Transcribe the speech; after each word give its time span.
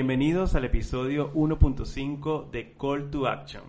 Bienvenidos 0.00 0.54
al 0.54 0.64
episodio 0.64 1.30
1.5 1.34 2.50
de 2.50 2.72
Call 2.72 3.10
to 3.10 3.26
Action. 3.26 3.62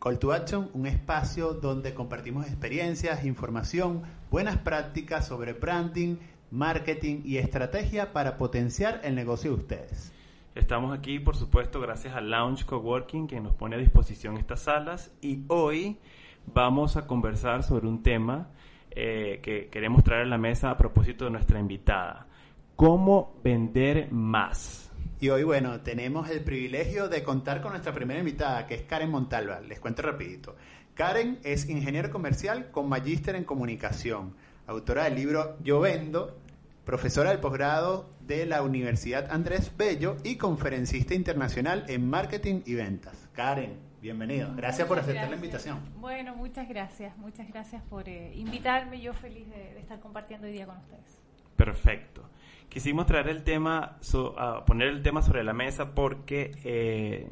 Call 0.00 0.18
to 0.18 0.32
Action, 0.32 0.70
un 0.72 0.86
espacio 0.86 1.52
donde 1.52 1.92
compartimos 1.92 2.46
experiencias, 2.46 3.26
información, 3.26 4.00
buenas 4.30 4.56
prácticas 4.56 5.28
sobre 5.28 5.52
branding, 5.52 6.16
marketing 6.50 7.20
y 7.26 7.36
estrategia 7.36 8.14
para 8.14 8.38
potenciar 8.38 9.02
el 9.04 9.14
negocio 9.14 9.50
de 9.50 9.56
ustedes. 9.58 10.14
Estamos 10.54 10.98
aquí, 10.98 11.18
por 11.18 11.36
supuesto, 11.36 11.82
gracias 11.82 12.14
a 12.14 12.22
Lounge 12.22 12.64
Coworking, 12.64 13.26
que 13.26 13.38
nos 13.38 13.52
pone 13.52 13.76
a 13.76 13.78
disposición 13.78 14.38
estas 14.38 14.60
salas. 14.60 15.12
Y 15.20 15.44
hoy 15.48 15.98
vamos 16.46 16.96
a 16.96 17.06
conversar 17.06 17.62
sobre 17.62 17.88
un 17.88 18.02
tema 18.02 18.48
eh, 18.90 19.40
que 19.42 19.68
queremos 19.68 20.02
traer 20.02 20.22
a 20.22 20.30
la 20.30 20.38
mesa 20.38 20.70
a 20.70 20.78
propósito 20.78 21.26
de 21.26 21.32
nuestra 21.32 21.60
invitada. 21.60 22.26
¿Cómo 22.74 23.34
vender 23.44 24.10
más? 24.10 24.91
Y 25.22 25.30
hoy, 25.30 25.44
bueno, 25.44 25.82
tenemos 25.82 26.28
el 26.30 26.42
privilegio 26.42 27.08
de 27.08 27.22
contar 27.22 27.62
con 27.62 27.70
nuestra 27.70 27.94
primera 27.94 28.18
invitada, 28.18 28.66
que 28.66 28.74
es 28.74 28.82
Karen 28.82 29.08
Montalva. 29.08 29.60
Les 29.60 29.78
cuento 29.78 30.02
rapidito. 30.02 30.56
Karen 30.94 31.38
es 31.44 31.68
ingeniero 31.68 32.10
comercial 32.10 32.72
con 32.72 32.88
magíster 32.88 33.36
en 33.36 33.44
comunicación, 33.44 34.34
autora 34.66 35.04
del 35.04 35.14
libro 35.14 35.56
Yo 35.62 35.78
Vendo, 35.78 36.36
profesora 36.84 37.30
del 37.30 37.38
posgrado 37.38 38.10
de 38.18 38.46
la 38.46 38.62
Universidad 38.62 39.30
Andrés 39.30 39.70
Bello 39.76 40.16
y 40.24 40.38
conferencista 40.38 41.14
internacional 41.14 41.84
en 41.86 42.10
marketing 42.10 42.62
y 42.66 42.74
ventas. 42.74 43.28
Karen, 43.32 43.78
bienvenido. 44.00 44.52
Gracias 44.56 44.88
por 44.88 44.98
aceptar 44.98 45.28
la 45.28 45.36
invitación. 45.36 45.78
Bueno, 46.00 46.34
muchas 46.34 46.68
gracias. 46.68 47.16
Muchas 47.16 47.46
gracias 47.46 47.80
por 47.84 48.08
eh, 48.08 48.34
invitarme. 48.34 49.00
Yo 49.00 49.12
feliz 49.12 49.48
de, 49.50 49.78
estar 49.78 50.00
compartiendo 50.00 50.48
hoy 50.48 50.52
día 50.52 50.66
con 50.66 50.78
ustedes. 50.78 51.21
Perfecto. 51.56 52.22
Quisimos 52.68 53.06
traer 53.06 53.28
el 53.28 53.42
tema, 53.42 53.98
a 54.38 54.64
poner 54.64 54.88
el 54.88 55.02
tema 55.02 55.22
sobre 55.22 55.44
la 55.44 55.52
mesa 55.52 55.94
porque 55.94 56.52
eh, 56.64 57.30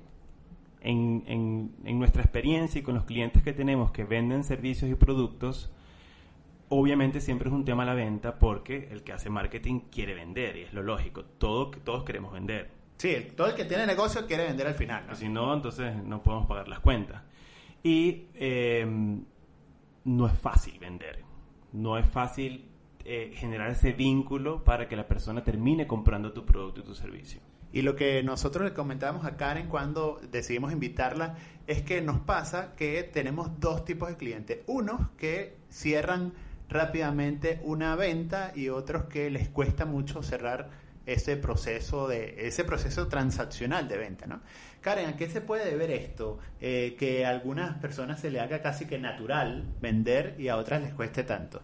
en, 0.81 1.25
en 1.85 1.99
nuestra 1.99 2.23
experiencia 2.23 2.81
y 2.81 2.83
con 2.83 2.95
los 2.95 3.05
clientes 3.05 3.43
que 3.43 3.53
tenemos 3.53 3.91
que 3.91 4.05
venden 4.05 4.45
servicios 4.45 4.91
y 4.91 4.95
productos, 4.95 5.73
obviamente 6.71 7.21
siempre 7.21 7.49
es 7.49 7.55
un 7.55 7.65
tema 7.65 7.85
la 7.85 7.95
venta 7.95 8.39
porque 8.39 8.89
el 8.91 9.03
que 9.03 9.13
hace 9.13 9.29
marketing 9.29 9.81
quiere 9.91 10.15
vender 10.15 10.57
y 10.57 10.63
es 10.63 10.73
lo 10.73 10.83
lógico. 10.83 11.25
Todo, 11.25 11.71
todos 11.71 12.05
queremos 12.05 12.33
vender. 12.33 12.71
Sí, 12.97 13.29
todo 13.37 13.49
el 13.49 13.55
que 13.55 13.65
tiene 13.65 13.87
negocio 13.87 14.27
quiere 14.27 14.45
vender 14.45 14.67
al 14.67 14.75
final. 14.75 15.05
Si 15.17 15.29
no, 15.29 15.53
entonces 15.53 15.95
no 16.05 16.23
podemos 16.23 16.47
pagar 16.47 16.69
las 16.69 16.81
cuentas. 16.81 17.23
Y 17.83 18.27
em, 18.35 19.25
no 20.05 20.27
es 20.27 20.39
fácil 20.39 20.79
vender. 20.79 21.25
No 21.73 21.99
es 21.99 22.07
fácil 22.07 22.70
eh, 23.05 23.33
generar 23.35 23.71
ese 23.71 23.93
vínculo 23.93 24.65
para 24.65 24.89
que 24.89 24.97
la 24.97 25.07
persona 25.07 25.43
termine 25.43 25.87
comprando 25.87 26.33
tu 26.33 26.45
producto 26.45 26.81
y 26.81 26.85
tu 26.85 26.95
servicio. 26.95 27.41
Y 27.73 27.83
lo 27.83 27.95
que 27.95 28.23
nosotros 28.23 28.65
le 28.65 28.75
comentábamos 28.75 29.25
a 29.25 29.37
Karen 29.37 29.69
cuando 29.69 30.21
decidimos 30.31 30.73
invitarla 30.73 31.37
es 31.67 31.83
que 31.83 32.01
nos 32.01 32.21
pasa 32.21 32.75
que 32.75 33.05
tenemos 33.05 33.61
dos 33.61 33.85
tipos 33.85 34.09
de 34.09 34.17
clientes. 34.17 34.59
Unos 34.67 35.11
que 35.17 35.57
cierran 35.69 36.33
rápidamente 36.69 37.61
una 37.65 37.95
venta 37.97 38.53
y 38.55 38.69
otros 38.69 39.05
que 39.05 39.31
les 39.31 39.49
cuesta 39.49 39.87
mucho 39.87 40.23
cerrar 40.23 40.71
ese 41.07 41.37
proceso 41.37 42.07
de 42.07 42.47
ese 42.47 42.65
proceso 42.65 43.09
transaccional 43.09 43.89
de 43.89 43.99
venta, 43.99 44.27
¿no? 44.27 44.41
Karen, 44.81 45.11
¿a 45.11 45.17
qué 45.17 45.29
se 45.29 45.41
puede 45.41 45.65
deber 45.65 45.91
esto? 45.91 46.39
Eh, 46.61 46.97
que 46.99 47.25
a 47.25 47.31
algunas 47.31 47.79
personas 47.79 48.21
se 48.21 48.31
le 48.31 48.41
haga 48.41 48.63
casi 48.63 48.87
que 48.87 48.99
natural 48.99 49.75
vender 49.81 50.37
y 50.39 50.49
a 50.49 50.57
otras 50.57 50.83
les 50.83 50.95
cueste 50.95 51.23
tanto. 51.25 51.63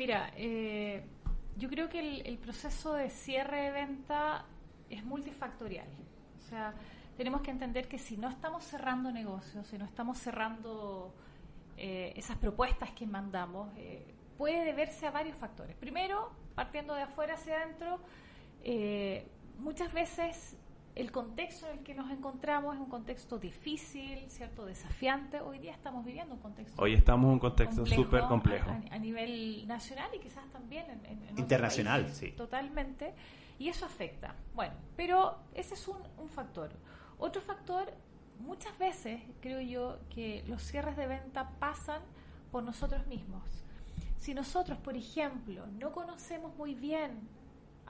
Mira, 0.00 0.32
eh, 0.34 1.02
yo 1.58 1.68
creo 1.68 1.90
que 1.90 2.22
el, 2.22 2.38
proceso 2.38 2.94
de 2.94 3.10
cierre 3.10 3.64
de 3.64 3.70
venta 3.70 4.46
es 4.88 5.04
multifactorial. 5.04 5.88
O 6.38 6.40
sea, 6.48 6.72
tenemos 7.18 7.42
que 7.42 7.50
entender 7.50 7.86
que 7.86 7.98
si 7.98 8.16
no 8.16 8.30
estamos 8.30 8.64
cerrando 8.64 9.12
negocios, 9.12 9.66
si 9.66 9.76
no 9.76 9.84
estamos 9.84 10.16
cerrando 10.16 11.12
eh, 11.76 12.14
esas 12.16 12.38
propuestas 12.38 12.92
que 12.92 13.04
mandamos, 13.04 13.68
eh, 13.76 14.14
puede 14.38 14.64
deberse 14.64 15.06
a 15.06 15.10
varios 15.10 15.36
factores. 15.36 15.76
Primero, 15.76 16.32
partiendo 16.54 16.94
de 16.94 17.02
afuera 17.02 17.34
hacia 17.34 17.58
adentro, 17.58 18.00
eh, 18.64 19.28
muchas 19.58 19.92
veces 19.92 20.56
el 20.94 21.12
contexto 21.12 21.66
en 21.68 21.78
el 21.78 21.84
que 21.84 21.94
nos 21.94 22.10
encontramos 22.10 22.74
es 22.74 22.80
un 22.80 22.88
contexto 22.88 23.38
difícil, 23.38 24.28
cierto, 24.28 24.66
desafiante. 24.66 25.40
Hoy 25.40 25.58
día 25.58 25.72
estamos 25.72 26.04
viviendo 26.04 26.34
un 26.34 26.40
contexto. 26.40 26.80
Hoy 26.82 26.94
estamos 26.94 27.26
en 27.26 27.32
un 27.34 27.38
contexto 27.38 27.86
súper 27.86 28.22
complejo. 28.24 28.70
A, 28.90 28.98
nivel 28.98 29.66
nacional 29.66 30.10
y 30.14 30.18
quizás 30.18 30.44
también 30.50 30.86
en, 31.04 31.38
internacional, 31.38 32.12
sí. 32.12 32.32
Totalmente. 32.32 33.14
Y 33.58 33.68
eso 33.68 33.86
afecta. 33.86 34.34
Bueno, 34.54 34.74
pero 34.96 35.38
ese 35.54 35.74
es 35.74 35.88
un, 35.88 35.98
un 36.18 36.28
factor. 36.28 36.70
Otro 37.18 37.40
factor 37.40 37.92
muchas 38.40 38.76
veces 38.78 39.20
creo 39.40 39.60
yo 39.60 39.98
que 40.08 40.44
los 40.48 40.62
cierres 40.62 40.96
de 40.96 41.06
venta 41.06 41.50
pasan 41.58 42.02
por 42.50 42.62
nosotros 42.62 43.06
mismos. 43.06 43.42
Si 44.18 44.34
nosotros, 44.34 44.78
por 44.78 44.96
ejemplo, 44.96 45.66
no 45.78 45.92
conocemos 45.92 46.54
muy 46.56 46.74
bien 46.74 47.28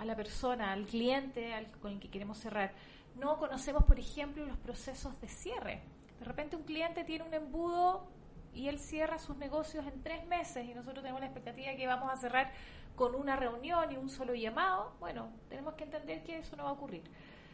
a 0.01 0.05
la 0.07 0.17
persona, 0.17 0.73
al 0.73 0.87
cliente 0.87 1.53
con 1.83 1.93
el 1.93 2.01
que 2.01 2.09
queremos 2.09 2.39
cerrar, 2.39 2.73
no 3.17 3.39
conocemos, 3.39 3.85
por 3.85 3.99
ejemplo, 3.99 4.47
los 4.47 4.57
procesos 4.57 5.21
de 5.21 5.29
cierre. 5.29 5.83
De 6.19 6.25
repente 6.25 6.57
un 6.57 6.63
cliente 6.63 7.05
tiene 7.05 7.25
un 7.25 7.35
embudo 7.35 8.09
y 8.55 8.69
él 8.69 8.79
cierra 8.79 9.19
sus 9.19 9.37
negocios 9.37 9.87
en 9.87 10.03
tres 10.03 10.27
meses 10.27 10.67
y 10.67 10.73
nosotros 10.73 11.03
tenemos 11.03 11.21
la 11.21 11.27
expectativa 11.27 11.71
de 11.71 11.77
que 11.77 11.87
vamos 11.87 12.11
a 12.11 12.17
cerrar 12.17 12.51
con 12.97 13.15
una 13.15 13.37
reunión 13.37 13.93
y 13.93 13.97
un 13.99 14.09
solo 14.09 14.35
llamado. 14.35 14.95
Bueno, 15.01 15.29
tenemos 15.51 15.75
que 15.75 15.85
entender 15.85 16.23
que 16.25 16.39
eso 16.39 16.57
no 16.57 16.65
va 16.65 16.71
a 16.71 16.73
ocurrir. 16.73 17.03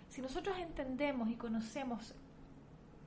Si 0.08 0.22
nosotros 0.22 0.56
entendemos 0.58 1.28
y 1.28 1.34
conocemos 1.34 2.14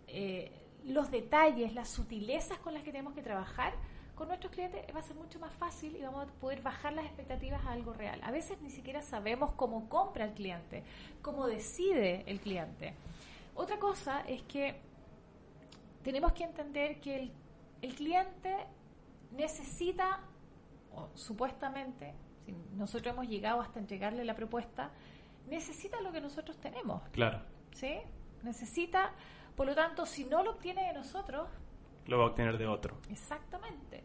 eh, 0.07 0.51
los 0.83 1.11
detalles, 1.11 1.73
las 1.73 1.89
sutilezas 1.89 2.59
con 2.59 2.73
las 2.73 2.83
que 2.83 2.91
tenemos 2.91 3.13
que 3.13 3.21
trabajar 3.21 3.73
con 4.19 4.27
nuestros 4.27 4.51
clientes, 4.51 4.83
va 4.93 4.99
a 4.99 5.03
ser 5.03 5.15
mucho 5.15 5.39
más 5.39 5.53
fácil 5.53 5.95
y 5.95 6.01
vamos 6.01 6.27
a 6.27 6.31
poder 6.41 6.61
bajar 6.61 6.91
las 6.91 7.05
expectativas 7.05 7.65
a 7.65 7.71
algo 7.71 7.93
real. 7.93 8.19
A 8.21 8.31
veces 8.31 8.59
ni 8.61 8.69
siquiera 8.69 9.01
sabemos 9.01 9.53
cómo 9.53 9.87
compra 9.87 10.25
el 10.25 10.33
cliente, 10.33 10.83
cómo 11.21 11.47
decide 11.47 12.25
el 12.27 12.41
cliente. 12.41 12.93
Otra 13.55 13.79
cosa 13.79 14.19
es 14.27 14.41
que 14.41 14.75
tenemos 16.03 16.33
que 16.33 16.43
entender 16.43 16.99
que 16.99 17.15
el, 17.15 17.31
el 17.81 17.95
cliente 17.95 18.57
necesita, 19.31 20.19
o 20.93 21.07
supuestamente, 21.15 22.13
si 22.45 22.53
nosotros 22.75 23.13
hemos 23.13 23.25
llegado 23.29 23.61
hasta 23.61 23.79
entregarle 23.79 24.25
la 24.25 24.35
propuesta, 24.35 24.91
necesita 25.47 26.01
lo 26.01 26.11
que 26.11 26.19
nosotros 26.19 26.57
tenemos. 26.57 27.01
Claro. 27.13 27.41
¿Sí? 27.71 27.99
Necesita 28.43 29.13
por 29.55 29.65
lo 29.65 29.75
tanto, 29.75 30.05
si 30.05 30.25
no 30.25 30.43
lo 30.43 30.51
obtiene 30.51 30.87
de 30.87 30.93
nosotros... 30.93 31.47
Lo 32.09 32.17
va 32.17 32.25
a 32.25 32.27
obtener 32.27 32.57
de 32.57 32.67
otro. 32.67 32.97
Exactamente. 33.09 34.03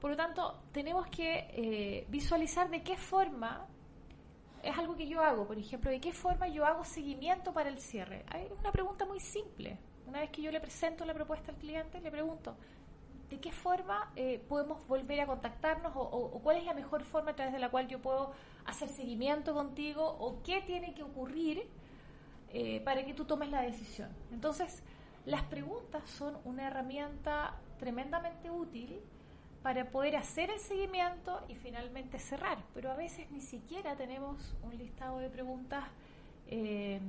Por 0.00 0.10
lo 0.10 0.16
tanto, 0.16 0.62
tenemos 0.72 1.06
que 1.06 1.46
eh, 1.50 2.06
visualizar 2.08 2.70
de 2.70 2.82
qué 2.82 2.96
forma, 2.96 3.66
es 4.62 4.76
algo 4.76 4.96
que 4.96 5.06
yo 5.06 5.22
hago, 5.22 5.46
por 5.46 5.58
ejemplo, 5.58 5.90
de 5.90 6.00
qué 6.00 6.12
forma 6.12 6.48
yo 6.48 6.64
hago 6.64 6.84
seguimiento 6.84 7.52
para 7.52 7.68
el 7.68 7.78
cierre. 7.78 8.24
Hay 8.28 8.48
una 8.58 8.72
pregunta 8.72 9.04
muy 9.04 9.20
simple. 9.20 9.78
Una 10.06 10.20
vez 10.20 10.30
que 10.30 10.42
yo 10.42 10.50
le 10.50 10.60
presento 10.60 11.04
la 11.04 11.14
propuesta 11.14 11.52
al 11.52 11.58
cliente, 11.58 12.00
le 12.00 12.10
pregunto, 12.10 12.56
¿de 13.28 13.40
qué 13.40 13.52
forma 13.52 14.12
eh, 14.16 14.42
podemos 14.48 14.86
volver 14.86 15.20
a 15.20 15.26
contactarnos 15.26 15.92
o, 15.94 16.40
cuál 16.42 16.58
es 16.58 16.64
la 16.64 16.74
mejor 16.74 17.02
forma 17.02 17.30
a 17.30 17.34
través 17.34 17.52
de 17.52 17.58
la 17.58 17.70
cual 17.70 17.88
yo 17.88 18.00
puedo 18.00 18.32
hacer 18.66 18.88
seguimiento 18.88 19.54
contigo 19.54 20.04
o 20.04 20.42
qué 20.42 20.62
tiene 20.62 20.94
que 20.94 21.02
ocurrir 21.02 21.66
eh, 22.50 22.80
para 22.84 23.04
que 23.04 23.14
tú 23.14 23.24
tomes 23.24 23.50
la 23.50 23.62
decisión. 23.62 24.10
Entonces, 24.32 24.82
las 25.26 25.42
preguntas 25.42 26.08
son 26.08 26.36
una 26.44 26.66
herramienta 26.66 27.54
tremendamente 27.78 28.50
útil 28.50 29.00
para 29.62 29.86
poder 29.90 30.16
hacer 30.16 30.50
el 30.50 30.60
seguimiento 30.60 31.40
y 31.48 31.54
finalmente 31.54 32.18
cerrar, 32.18 32.58
pero 32.74 32.90
a 32.90 32.96
veces 32.96 33.30
ni 33.30 33.40
siquiera 33.40 33.96
tenemos 33.96 34.54
un 34.62 34.76
listado 34.76 35.18
de 35.18 35.30
preguntas, 35.30 35.84
eh, 36.48 37.00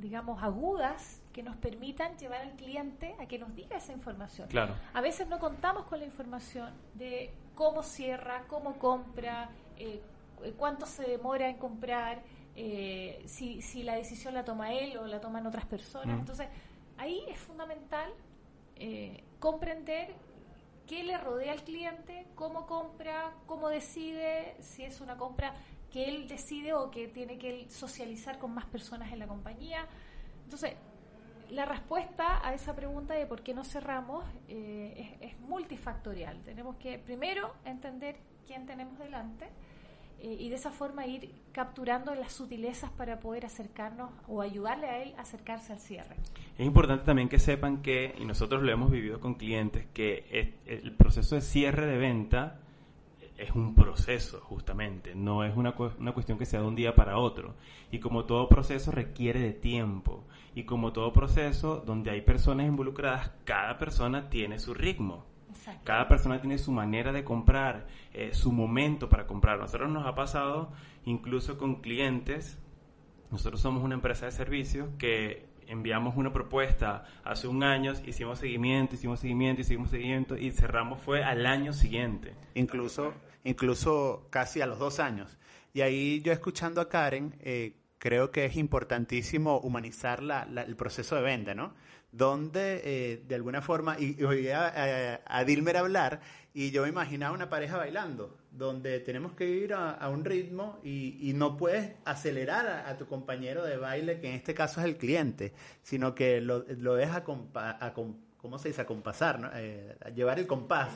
digamos, 0.00 0.42
agudas 0.42 1.20
que 1.32 1.44
nos 1.44 1.54
permitan 1.56 2.18
llevar 2.18 2.40
al 2.40 2.54
cliente 2.54 3.14
a 3.20 3.26
que 3.26 3.38
nos 3.38 3.54
diga 3.54 3.76
esa 3.76 3.92
información. 3.92 4.48
Claro. 4.48 4.74
A 4.92 5.00
veces 5.00 5.28
no 5.28 5.38
contamos 5.38 5.84
con 5.84 6.00
la 6.00 6.04
información 6.04 6.74
de 6.94 7.32
cómo 7.54 7.84
cierra, 7.84 8.42
cómo 8.48 8.80
compra, 8.80 9.50
eh, 9.76 10.02
cuánto 10.56 10.86
se 10.86 11.04
demora 11.04 11.48
en 11.48 11.56
comprar, 11.56 12.22
eh, 12.56 13.22
si, 13.26 13.62
si 13.62 13.84
la 13.84 13.94
decisión 13.94 14.34
la 14.34 14.44
toma 14.44 14.72
él 14.72 14.96
o 14.96 15.06
la 15.06 15.20
toman 15.20 15.46
otras 15.46 15.66
personas. 15.66 16.18
Entonces, 16.18 16.48
ahí 16.98 17.24
es 17.28 17.38
fundamental 17.38 18.12
eh, 18.76 19.24
comprender 19.38 20.14
qué 20.86 21.04
le 21.04 21.16
rodea 21.18 21.52
al 21.52 21.62
cliente, 21.62 22.26
cómo 22.34 22.66
compra, 22.66 23.32
cómo 23.46 23.68
decide, 23.68 24.56
si 24.60 24.82
es 24.82 25.00
una 25.00 25.16
compra 25.16 25.54
que 25.90 26.08
él 26.08 26.26
decide 26.26 26.72
o 26.72 26.90
que 26.90 27.08
tiene 27.08 27.38
que 27.38 27.68
socializar 27.70 28.38
con 28.38 28.52
más 28.52 28.66
personas 28.66 29.12
en 29.12 29.18
la 29.18 29.26
compañía. 29.26 29.86
Entonces, 30.44 30.74
la 31.50 31.66
respuesta 31.66 32.46
a 32.46 32.54
esa 32.54 32.74
pregunta 32.74 33.14
de 33.14 33.26
por 33.26 33.42
qué 33.42 33.52
no 33.52 33.62
cerramos 33.62 34.24
eh, 34.48 35.16
es, 35.20 35.32
es, 35.32 35.40
multifactorial. 35.40 36.42
Tenemos 36.42 36.76
que 36.76 36.98
primero 36.98 37.54
entender 37.64 38.16
quién 38.46 38.64
tenemos 38.66 38.98
delante, 38.98 39.48
y 40.22 40.48
de 40.48 40.54
esa 40.54 40.70
forma 40.70 41.06
ir 41.06 41.30
capturando 41.52 42.14
las 42.14 42.32
sutilezas 42.32 42.90
para 42.90 43.20
poder 43.20 43.44
acercarnos 43.44 44.10
o 44.28 44.40
ayudarle 44.40 44.86
a 44.86 45.02
él 45.02 45.14
a 45.18 45.22
acercarse 45.22 45.72
al 45.72 45.80
cierre. 45.80 46.16
Es 46.56 46.66
importante 46.66 47.04
también 47.04 47.28
que 47.28 47.38
sepan 47.38 47.82
que, 47.82 48.14
y 48.18 48.24
nosotros 48.24 48.62
lo 48.62 48.70
hemos 48.70 48.90
vivido 48.90 49.20
con 49.20 49.34
clientes, 49.34 49.86
que 49.92 50.56
el 50.66 50.92
proceso 50.92 51.34
de 51.34 51.40
cierre 51.40 51.86
de 51.86 51.98
venta 51.98 52.60
es 53.42 53.50
un 53.52 53.74
proceso 53.74 54.40
justamente, 54.40 55.14
no 55.14 55.44
es 55.44 55.56
una, 55.56 55.74
una 55.98 56.12
cuestión 56.12 56.38
que 56.38 56.46
sea 56.46 56.60
de 56.60 56.66
un 56.66 56.76
día 56.76 56.94
para 56.94 57.18
otro. 57.18 57.54
Y 57.90 57.98
como 57.98 58.24
todo 58.24 58.48
proceso 58.48 58.92
requiere 58.92 59.40
de 59.40 59.52
tiempo. 59.52 60.24
Y 60.54 60.64
como 60.64 60.92
todo 60.92 61.12
proceso 61.12 61.82
donde 61.84 62.10
hay 62.10 62.20
personas 62.20 62.66
involucradas, 62.66 63.32
cada 63.44 63.78
persona 63.78 64.28
tiene 64.30 64.58
su 64.58 64.74
ritmo. 64.74 65.24
Cada 65.84 66.08
persona 66.08 66.40
tiene 66.40 66.58
su 66.58 66.72
manera 66.72 67.12
de 67.12 67.24
comprar, 67.24 67.86
eh, 68.12 68.30
su 68.32 68.52
momento 68.52 69.08
para 69.08 69.26
comprar. 69.26 69.58
nosotros 69.58 69.90
nos 69.90 70.06
ha 70.06 70.14
pasado 70.14 70.72
incluso 71.04 71.58
con 71.58 71.80
clientes, 71.80 72.58
nosotros 73.30 73.60
somos 73.60 73.82
una 73.82 73.94
empresa 73.94 74.26
de 74.26 74.32
servicios 74.32 74.88
que 74.98 75.46
enviamos 75.66 76.16
una 76.16 76.32
propuesta 76.32 77.04
hace 77.24 77.48
un 77.48 77.62
año, 77.62 77.92
hicimos 78.04 78.38
seguimiento, 78.38 78.94
hicimos 78.94 79.20
seguimiento, 79.20 79.62
hicimos 79.62 79.90
seguimiento 79.90 80.36
y 80.36 80.50
cerramos 80.50 81.00
fue 81.00 81.24
al 81.24 81.46
año 81.46 81.72
siguiente. 81.72 82.34
Incluso, 82.54 83.14
incluso 83.44 84.26
casi 84.30 84.60
a 84.60 84.66
los 84.66 84.78
dos 84.78 85.00
años. 85.00 85.38
Y 85.72 85.80
ahí 85.80 86.20
yo 86.22 86.32
escuchando 86.32 86.80
a 86.80 86.88
Karen, 86.88 87.34
eh, 87.40 87.76
creo 87.98 88.30
que 88.30 88.44
es 88.44 88.56
importantísimo 88.56 89.58
humanizar 89.58 90.20
el 90.66 90.76
proceso 90.76 91.16
de 91.16 91.22
venta, 91.22 91.54
¿no? 91.54 91.72
Donde 92.12 92.82
eh, 92.84 93.22
de 93.26 93.34
alguna 93.34 93.62
forma, 93.62 93.96
y, 93.98 94.22
oía 94.22 94.68
a, 94.68 95.38
a, 95.38 95.44
Dilmer 95.44 95.78
hablar, 95.78 96.20
y 96.54 96.70
yo 96.70 96.82
me 96.82 96.90
imaginaba 96.90 97.34
una 97.34 97.48
pareja 97.48 97.78
bailando, 97.78 98.36
donde 98.50 99.00
tenemos 99.00 99.32
que 99.32 99.48
ir 99.48 99.72
a, 99.72 100.06
un 100.10 100.24
ritmo 100.24 100.78
y, 100.84 101.32
no 101.34 101.56
puedes 101.56 101.92
acelerar 102.04 102.66
a, 102.86 102.96
tu 102.98 103.06
compañero 103.06 103.64
de 103.64 103.78
baile, 103.78 104.20
que 104.20 104.28
en 104.28 104.34
este 104.34 104.52
caso 104.54 104.80
es 104.80 104.86
el 104.86 104.98
cliente, 104.98 105.54
sino 105.82 106.14
que 106.14 106.42
lo, 106.42 106.64
lo 106.78 106.94
dejas 106.94 107.22
a, 107.54 107.92
¿cómo 108.36 108.58
se 108.58 108.68
dice? 108.68 108.82
Acompasar, 108.82 109.40
¿no? 109.40 109.50
Eh, 109.54 109.96
llevar 110.14 110.38
el 110.38 110.46
compás, 110.46 110.90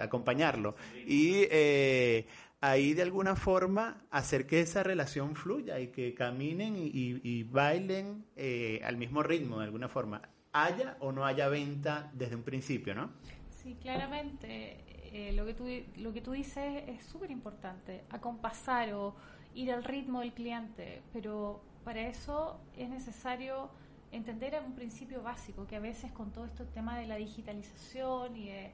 acompañarlo. 0.00 0.76
Y 1.06 1.46
eh, 1.50 2.26
ahí 2.60 2.94
de 2.94 3.02
alguna 3.02 3.36
forma 3.36 4.04
hacer 4.10 4.46
que 4.46 4.60
esa 4.60 4.82
relación 4.82 5.36
fluya 5.36 5.78
y 5.80 5.88
que 5.88 6.14
caminen 6.14 6.74
y, 6.76 7.42
bailen 7.44 8.24
eh, 8.36 8.80
al 8.84 8.96
mismo 8.96 9.22
ritmo 9.22 9.58
de 9.58 9.64
alguna 9.64 9.88
forma, 9.88 10.22
haya 10.52 10.96
o 11.00 11.12
no 11.12 11.24
haya 11.24 11.48
venta 11.48 12.10
desde 12.14 12.36
un 12.36 12.42
principio, 12.42 12.94
¿no? 12.94 13.10
Sí, 13.50 13.76
claramente. 13.80 14.84
Eh, 15.10 15.32
lo, 15.32 15.46
que 15.46 15.54
tú, 15.54 15.64
lo 15.96 16.12
que 16.12 16.20
tú 16.20 16.32
dices 16.32 16.84
es 16.86 17.02
súper 17.02 17.30
importante, 17.30 18.04
acompasar 18.10 18.92
o 18.92 19.14
ir 19.54 19.72
al 19.72 19.82
ritmo 19.82 20.20
del 20.20 20.32
cliente, 20.32 21.02
pero 21.12 21.62
para 21.82 22.02
eso 22.02 22.60
es 22.76 22.90
necesario 22.90 23.70
entender 24.12 24.60
un 24.64 24.74
principio 24.74 25.22
básico, 25.22 25.66
que 25.66 25.76
a 25.76 25.80
veces 25.80 26.12
con 26.12 26.30
todo 26.30 26.44
este 26.44 26.64
tema 26.66 26.98
de 26.98 27.06
la 27.06 27.16
digitalización 27.16 28.36
y 28.36 28.48
de 28.48 28.72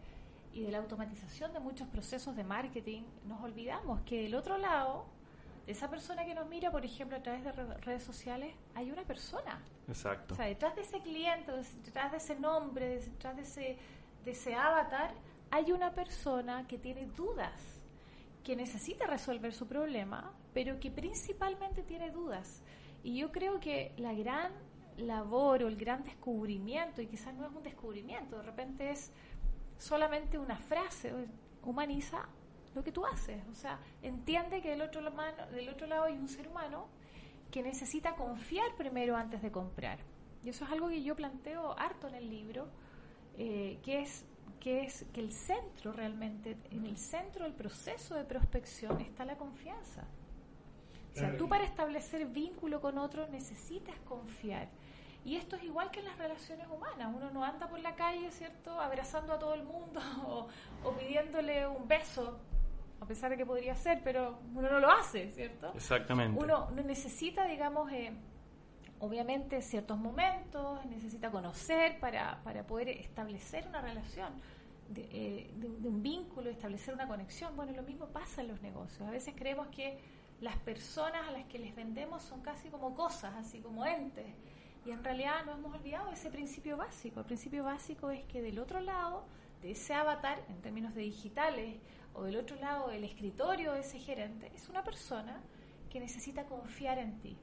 y 0.54 0.62
de 0.62 0.70
la 0.70 0.78
automatización 0.78 1.52
de 1.52 1.58
muchos 1.58 1.88
procesos 1.88 2.36
de 2.36 2.44
marketing, 2.44 3.02
nos 3.26 3.42
olvidamos 3.42 4.00
que 4.02 4.22
del 4.22 4.36
otro 4.36 4.56
lado, 4.56 5.04
de 5.66 5.72
esa 5.72 5.90
persona 5.90 6.24
que 6.24 6.34
nos 6.34 6.48
mira, 6.48 6.70
por 6.70 6.84
ejemplo, 6.84 7.16
a 7.16 7.22
través 7.22 7.42
de 7.42 7.52
redes 7.52 8.04
sociales, 8.04 8.54
hay 8.74 8.92
una 8.92 9.02
persona. 9.02 9.60
Exacto. 9.88 10.34
O 10.34 10.36
sea, 10.36 10.46
detrás 10.46 10.76
de 10.76 10.82
ese 10.82 11.00
cliente, 11.00 11.50
detrás 11.84 12.12
de 12.12 12.18
ese 12.18 12.36
nombre, 12.38 13.00
detrás 13.00 13.34
de 13.34 13.42
ese, 13.42 13.76
de 14.24 14.30
ese 14.30 14.54
avatar, 14.54 15.12
hay 15.50 15.72
una 15.72 15.92
persona 15.92 16.66
que 16.68 16.78
tiene 16.78 17.06
dudas, 17.06 17.80
que 18.44 18.54
necesita 18.54 19.06
resolver 19.06 19.52
su 19.52 19.66
problema, 19.66 20.32
pero 20.52 20.78
que 20.78 20.90
principalmente 20.90 21.82
tiene 21.82 22.12
dudas. 22.12 22.62
Y 23.02 23.16
yo 23.16 23.32
creo 23.32 23.58
que 23.58 23.92
la 23.96 24.14
gran 24.14 24.52
labor 24.98 25.64
o 25.64 25.68
el 25.68 25.76
gran 25.76 26.04
descubrimiento, 26.04 27.02
y 27.02 27.06
quizás 27.06 27.34
no 27.34 27.46
es 27.46 27.52
un 27.52 27.62
descubrimiento, 27.62 28.36
de 28.36 28.42
repente 28.42 28.90
es 28.90 29.10
solamente 29.84 30.38
una 30.38 30.56
frase, 30.56 31.12
humaniza 31.62 32.26
lo 32.74 32.82
que 32.82 32.90
tú 32.90 33.04
haces. 33.04 33.42
O 33.50 33.54
sea, 33.54 33.78
entiende 34.02 34.62
que 34.62 34.70
del 34.70 34.80
otro, 34.80 35.02
del 35.52 35.68
otro 35.68 35.86
lado 35.86 36.04
hay 36.04 36.14
un 36.14 36.28
ser 36.28 36.48
humano 36.48 36.86
que 37.50 37.62
necesita 37.62 38.14
confiar 38.14 38.74
primero 38.76 39.14
antes 39.14 39.42
de 39.42 39.52
comprar. 39.52 39.98
Y 40.42 40.48
eso 40.48 40.64
es 40.64 40.70
algo 40.72 40.88
que 40.88 41.02
yo 41.02 41.14
planteo 41.14 41.78
harto 41.78 42.08
en 42.08 42.14
el 42.14 42.30
libro, 42.30 42.68
eh, 43.36 43.78
que 43.82 44.00
es 44.00 44.24
que 44.60 44.84
es 44.84 45.04
que 45.12 45.20
el 45.20 45.30
centro 45.30 45.92
realmente, 45.92 46.56
en 46.70 46.86
el 46.86 46.96
centro 46.96 47.44
del 47.44 47.52
proceso 47.52 48.14
de 48.14 48.24
prospección 48.24 48.98
está 49.02 49.26
la 49.26 49.36
confianza. 49.36 50.04
O 51.12 51.16
sea, 51.16 51.36
tú 51.36 51.50
para 51.50 51.64
establecer 51.64 52.26
vínculo 52.26 52.80
con 52.80 52.96
otro 52.96 53.28
necesitas 53.28 53.94
confiar. 54.06 54.70
Y 55.24 55.36
esto 55.36 55.56
es 55.56 55.64
igual 55.64 55.90
que 55.90 56.00
en 56.00 56.06
las 56.06 56.18
relaciones 56.18 56.66
humanas. 56.68 57.12
Uno 57.14 57.30
no 57.30 57.44
anda 57.44 57.66
por 57.66 57.80
la 57.80 57.94
calle, 57.94 58.30
¿cierto?, 58.30 58.78
abrazando 58.78 59.32
a 59.32 59.38
todo 59.38 59.54
el 59.54 59.64
mundo 59.64 60.00
o, 60.84 60.92
pidiéndole 60.92 61.66
un 61.66 61.88
beso, 61.88 62.38
a 63.00 63.06
pesar 63.06 63.30
de 63.30 63.36
que 63.38 63.46
podría 63.46 63.74
ser, 63.74 64.02
pero 64.04 64.38
uno 64.54 64.68
no 64.68 64.80
lo 64.80 64.90
hace, 64.90 65.30
¿cierto? 65.32 65.72
Exactamente. 65.74 66.38
Uno 66.38 66.70
necesita, 66.72 67.46
digamos, 67.46 67.90
eh, 67.92 68.12
obviamente 68.98 69.62
ciertos 69.62 69.98
momentos, 69.98 70.84
necesita 70.86 71.30
conocer 71.30 71.98
para, 72.00 72.42
para 72.44 72.66
poder 72.66 72.90
establecer 72.90 73.66
una 73.66 73.80
relación. 73.80 74.32
Eh, 74.96 75.50
de, 75.56 75.68
de, 75.68 75.88
un 75.88 76.02
vínculo, 76.02 76.50
establecer 76.50 76.92
una 76.92 77.08
conexión. 77.08 77.56
Bueno, 77.56 77.72
lo 77.72 77.82
mismo 77.82 78.08
pasa 78.08 78.42
en 78.42 78.48
los 78.48 78.60
negocios. 78.60 79.08
A 79.08 79.10
veces 79.10 79.34
creemos 79.34 79.68
que 79.68 79.98
las 80.42 80.56
personas 80.58 81.26
a 81.26 81.30
las 81.30 81.46
que 81.46 81.58
les 81.58 81.74
vendemos 81.74 82.22
son 82.22 82.42
casi 82.42 82.68
como 82.68 82.94
cosas, 82.94 83.34
así 83.36 83.60
como 83.60 83.86
entes. 83.86 84.26
Y 84.84 84.90
en 84.90 85.02
realidad 85.02 85.44
no 85.46 85.52
hemos 85.52 85.74
olvidado 85.74 86.10
ese 86.10 86.30
principio 86.30 86.76
básico. 86.76 87.20
El 87.20 87.26
principio 87.26 87.64
básico 87.64 88.10
es 88.10 88.24
que 88.24 88.42
del 88.42 88.58
otro 88.58 88.80
lado 88.80 89.24
de 89.62 89.70
ese 89.70 89.94
avatar, 89.94 90.44
en 90.48 90.60
términos 90.60 90.94
de 90.94 91.02
digitales, 91.02 91.78
o 92.12 92.24
del 92.24 92.36
otro 92.36 92.56
lado 92.56 92.88
del 92.88 93.04
escritorio 93.04 93.72
de 93.72 93.80
ese 93.80 93.98
gerente, 93.98 94.52
es 94.54 94.68
una 94.68 94.84
persona 94.84 95.40
que 95.88 96.00
necesita 96.00 96.44
confiar 96.44 96.98
en 96.98 97.18
ti. 97.20 97.36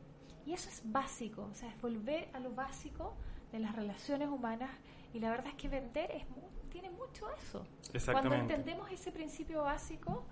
Y 0.45 0.53
eso 0.53 0.69
es 0.69 0.81
básico, 0.85 1.49
o 1.51 1.53
sea, 1.53 1.69
es 1.69 1.81
volver 1.81 2.29
a 2.33 2.39
lo 2.39 2.51
básico 2.51 3.15
de 3.51 3.59
las 3.59 3.75
relaciones 3.75 4.29
humanas. 4.29 4.71
Y 5.13 5.19
la 5.19 5.29
verdad 5.29 5.47
es 5.47 5.55
que 5.55 5.67
vender 5.67 6.11
es 6.11 6.25
tiene 6.71 6.89
mucho 6.89 7.29
eso. 7.31 7.65
Cuando 8.11 8.33
entendemos 8.33 8.89
ese 8.91 9.11
principio 9.11 9.63
básico, 9.63 10.23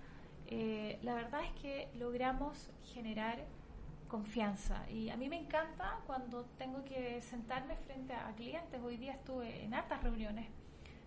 eh, 0.48 0.98
la 1.04 1.14
verdad 1.14 1.44
es 1.44 1.52
que 1.62 1.90
logramos 1.96 2.72
generar 2.94 3.46
confianza. 4.10 4.90
Y 4.90 5.10
a 5.10 5.16
mí 5.16 5.30
me 5.30 5.38
encanta 5.38 6.02
cuando 6.06 6.44
tengo 6.58 6.84
que 6.84 7.22
sentarme 7.22 7.78
frente 7.78 8.14
a 8.14 8.34
clientes. 8.36 8.82
Hoy 8.84 8.98
día 8.98 9.14
estuve 9.14 9.64
en 9.64 9.74
hartas 9.74 10.04
reuniones, 10.04 10.48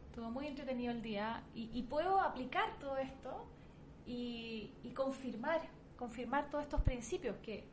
estuvo 0.06 0.30
muy 0.30 0.47
entretenido 0.47 0.92
el 0.92 1.02
día 1.02 1.42
y, 1.54 1.82
puedo 1.82 2.18
aplicar 2.21 2.78
todo 2.78 2.97
esto 2.97 3.47
y, 4.06 4.71
confirmar, 4.94 5.61
confirmar 5.99 6.49
todos 6.49 6.64
estos 6.64 6.80
principios 6.80 7.37
que, 7.42 7.64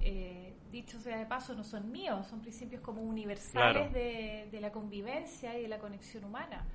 eh, 0.00 0.54
dicho 0.70 1.00
sea 1.00 1.18
de 1.18 1.26
paso, 1.26 1.54
no 1.54 1.64
son 1.64 1.90
míos, 1.90 2.26
son 2.26 2.40
principios 2.40 2.82
como 2.82 3.02
universales 3.02 3.92
de, 3.92 4.48
de, 4.50 4.60
la 4.60 4.72
convivencia 4.72 5.58
y 5.58 5.62
de 5.62 5.68
la 5.68 5.78
conexión 5.78 6.24
humana. 6.24 6.66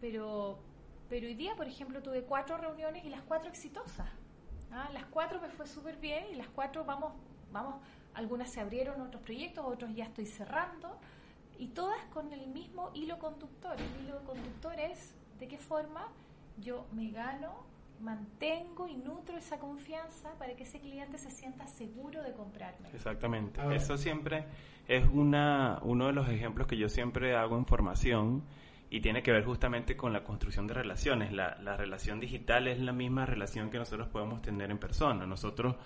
Pero, 0.00 0.58
pero 1.08 1.26
hoy 1.26 1.34
día, 1.34 1.54
por 1.54 1.66
ejemplo, 1.66 2.02
tuve 2.02 2.22
cuatro 2.22 2.56
reuniones 2.56 3.04
y 3.04 3.10
las 3.10 3.22
cuatro 3.22 3.48
exitosas. 3.48 4.08
Ah, 4.72 4.88
las 4.92 5.04
cuatro 5.04 5.40
me 5.40 5.48
fue 5.48 5.66
súper 5.66 5.96
bien 5.96 6.24
y 6.32 6.36
las 6.36 6.48
cuatro 6.48 6.84
vamos, 6.84 7.12
vamos, 7.52 7.74
algunas 8.14 8.50
se 8.50 8.60
abrieron 8.60 9.00
otros 9.00 9.22
proyectos, 9.22 9.64
otros 9.66 9.94
ya 9.94 10.04
estoy 10.04 10.26
cerrando 10.26 10.98
y 11.58 11.68
todas 11.68 12.02
con 12.06 12.32
el 12.32 12.46
mismo 12.48 12.90
hilo 12.94 13.18
conductor. 13.18 13.76
El 13.78 14.04
hilo 14.04 14.24
conductor 14.24 14.78
es 14.80 15.14
de 15.38 15.48
qué 15.48 15.58
forma 15.58 16.08
yo 16.58 16.86
me 16.92 17.10
gano, 17.10 17.64
mantengo 18.00 18.88
y 18.88 18.96
nutro 18.96 19.36
esa 19.36 19.58
confianza 19.58 20.32
para 20.38 20.54
que 20.56 20.64
ese 20.64 20.80
cliente 20.80 21.18
se 21.18 21.30
sienta 21.30 21.66
seguro 21.66 22.22
de 22.22 22.32
comprarme. 22.32 22.88
Exactamente. 22.92 23.60
Eso 23.74 23.96
siempre 23.96 24.46
es 24.88 25.04
una, 25.06 25.78
uno 25.82 26.06
de 26.06 26.12
los 26.12 26.28
ejemplos 26.28 26.66
que 26.66 26.76
yo 26.76 26.88
siempre 26.88 27.36
hago 27.36 27.56
en 27.56 27.66
formación 27.66 28.42
y 28.92 29.00
tiene 29.00 29.22
que 29.22 29.32
ver 29.32 29.42
justamente 29.42 29.96
con 29.96 30.12
la 30.12 30.22
construcción 30.22 30.66
de 30.66 30.74
relaciones. 30.74 31.32
La, 31.32 31.56
la, 31.62 31.78
relación 31.78 32.20
digital 32.20 32.68
es 32.68 32.78
la 32.78 32.92
misma 32.92 33.24
relación 33.24 33.70
que 33.70 33.78
nosotros 33.78 34.06
podemos 34.08 34.42
tener 34.42 34.70
en 34.70 34.76
persona. 34.76 35.24
Nosotros, 35.24 35.76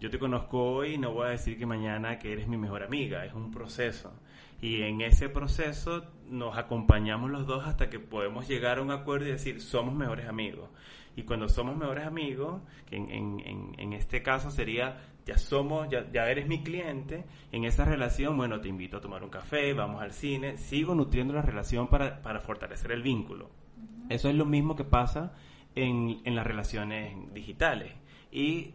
yo 0.00 0.10
te 0.10 0.18
conozco 0.18 0.62
hoy 0.62 0.94
y 0.94 0.98
no 0.98 1.12
voy 1.12 1.26
a 1.26 1.30
decir 1.30 1.58
que 1.58 1.66
mañana 1.66 2.18
que 2.18 2.32
eres 2.32 2.48
mi 2.48 2.56
mejor 2.56 2.82
amiga, 2.82 3.24
es 3.24 3.32
un 3.32 3.50
proceso. 3.50 4.12
Y 4.60 4.82
en 4.82 5.00
ese 5.00 5.28
proceso 5.28 6.04
nos 6.28 6.56
acompañamos 6.56 7.30
los 7.30 7.46
dos 7.46 7.66
hasta 7.66 7.90
que 7.90 7.98
podemos 7.98 8.48
llegar 8.48 8.78
a 8.78 8.82
un 8.82 8.90
acuerdo 8.90 9.26
y 9.26 9.30
decir, 9.30 9.60
somos 9.60 9.94
mejores 9.94 10.26
amigos. 10.26 10.68
Y 11.14 11.22
cuando 11.22 11.48
somos 11.48 11.76
mejores 11.76 12.06
amigos, 12.06 12.60
que 12.86 12.96
en, 12.96 13.10
en, 13.10 13.74
en 13.78 13.92
este 13.92 14.22
caso 14.22 14.50
sería 14.50 14.98
ya 15.26 15.36
somos, 15.38 15.88
ya, 15.90 16.08
ya, 16.12 16.30
eres 16.30 16.46
mi 16.46 16.62
cliente, 16.62 17.24
en 17.50 17.64
esa 17.64 17.84
relación, 17.84 18.36
bueno, 18.36 18.60
te 18.60 18.68
invito 18.68 18.98
a 18.98 19.00
tomar 19.00 19.24
un 19.24 19.30
café, 19.30 19.74
vamos 19.74 20.00
al 20.00 20.12
cine, 20.12 20.56
sigo 20.56 20.94
nutriendo 20.94 21.34
la 21.34 21.42
relación 21.42 21.88
para, 21.88 22.22
para 22.22 22.38
fortalecer 22.40 22.92
el 22.92 23.02
vínculo. 23.02 23.50
Eso 24.08 24.28
es 24.28 24.36
lo 24.36 24.44
mismo 24.44 24.76
que 24.76 24.84
pasa 24.84 25.34
en, 25.74 26.20
en 26.24 26.36
las 26.36 26.46
relaciones 26.46 27.16
digitales. 27.34 27.92
y 28.30 28.74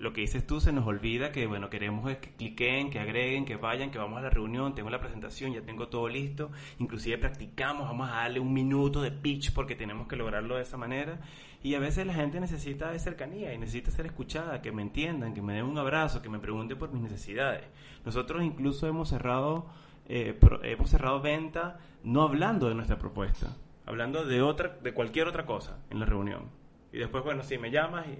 lo, 0.00 0.12
que 0.12 0.20
dices 0.20 0.46
tú 0.46 0.60
se 0.60 0.72
nos 0.72 0.86
olvida 0.86 1.32
que, 1.32 1.46
bueno, 1.46 1.70
queremos 1.70 2.08
que 2.16 2.30
cliquen, 2.32 2.90
que 2.90 2.98
agreguen, 2.98 3.44
que 3.44 3.56
vayan, 3.56 3.90
que 3.90 3.98
vamos 3.98 4.18
a 4.18 4.22
la 4.22 4.30
reunión, 4.30 4.74
tengo 4.74 4.90
la 4.90 5.00
presentación, 5.00 5.52
ya 5.52 5.62
tengo 5.62 5.88
todo 5.88 6.08
listo, 6.08 6.50
inclusive 6.78 7.18
practicamos, 7.18 7.88
vamos 7.88 8.08
a 8.10 8.14
darle 8.14 8.40
un 8.40 8.52
minuto 8.52 9.02
de 9.02 9.10
pitch 9.10 9.52
porque 9.52 9.74
tenemos 9.74 10.06
que 10.08 10.16
lograrlo 10.16 10.56
de 10.56 10.62
esa 10.62 10.76
manera. 10.76 11.20
Y 11.62 11.74
a 11.74 11.78
veces 11.78 12.06
la 12.06 12.14
gente 12.14 12.40
necesita 12.40 12.90
de 12.90 12.98
cercanía 12.98 13.54
y 13.54 13.58
necesita 13.58 13.90
ser 13.92 14.06
escuchada, 14.06 14.60
que 14.62 14.72
me 14.72 14.82
entiendan, 14.82 15.32
que 15.32 15.42
me 15.42 15.54
den 15.54 15.64
un 15.64 15.78
abrazo, 15.78 16.20
que 16.20 16.28
me 16.28 16.40
pregunten 16.40 16.76
por 16.76 16.92
mis 16.92 17.02
necesidades. 17.02 17.64
Nosotros 18.04 18.42
incluso 18.42 18.88
hemos 18.88 19.08
cerrado, 19.08 19.66
eh, 20.08 20.38
hemos 20.64 20.90
cerrado 20.90 21.20
venta 21.20 21.78
no 22.02 22.22
hablando 22.22 22.68
de 22.68 22.74
nuestra 22.74 22.98
propuesta, 22.98 23.56
hablando 23.86 24.24
de 24.24 24.42
otra, 24.42 24.76
de 24.82 24.92
cualquier 24.92 25.28
otra 25.28 25.46
cosa 25.46 25.78
en 25.90 26.00
la 26.00 26.06
reunión. 26.06 26.50
Y 26.92 26.98
después, 26.98 27.22
bueno, 27.22 27.44
si 27.44 27.58
me 27.58 27.70
llamas 27.70 28.06
y 28.08 28.18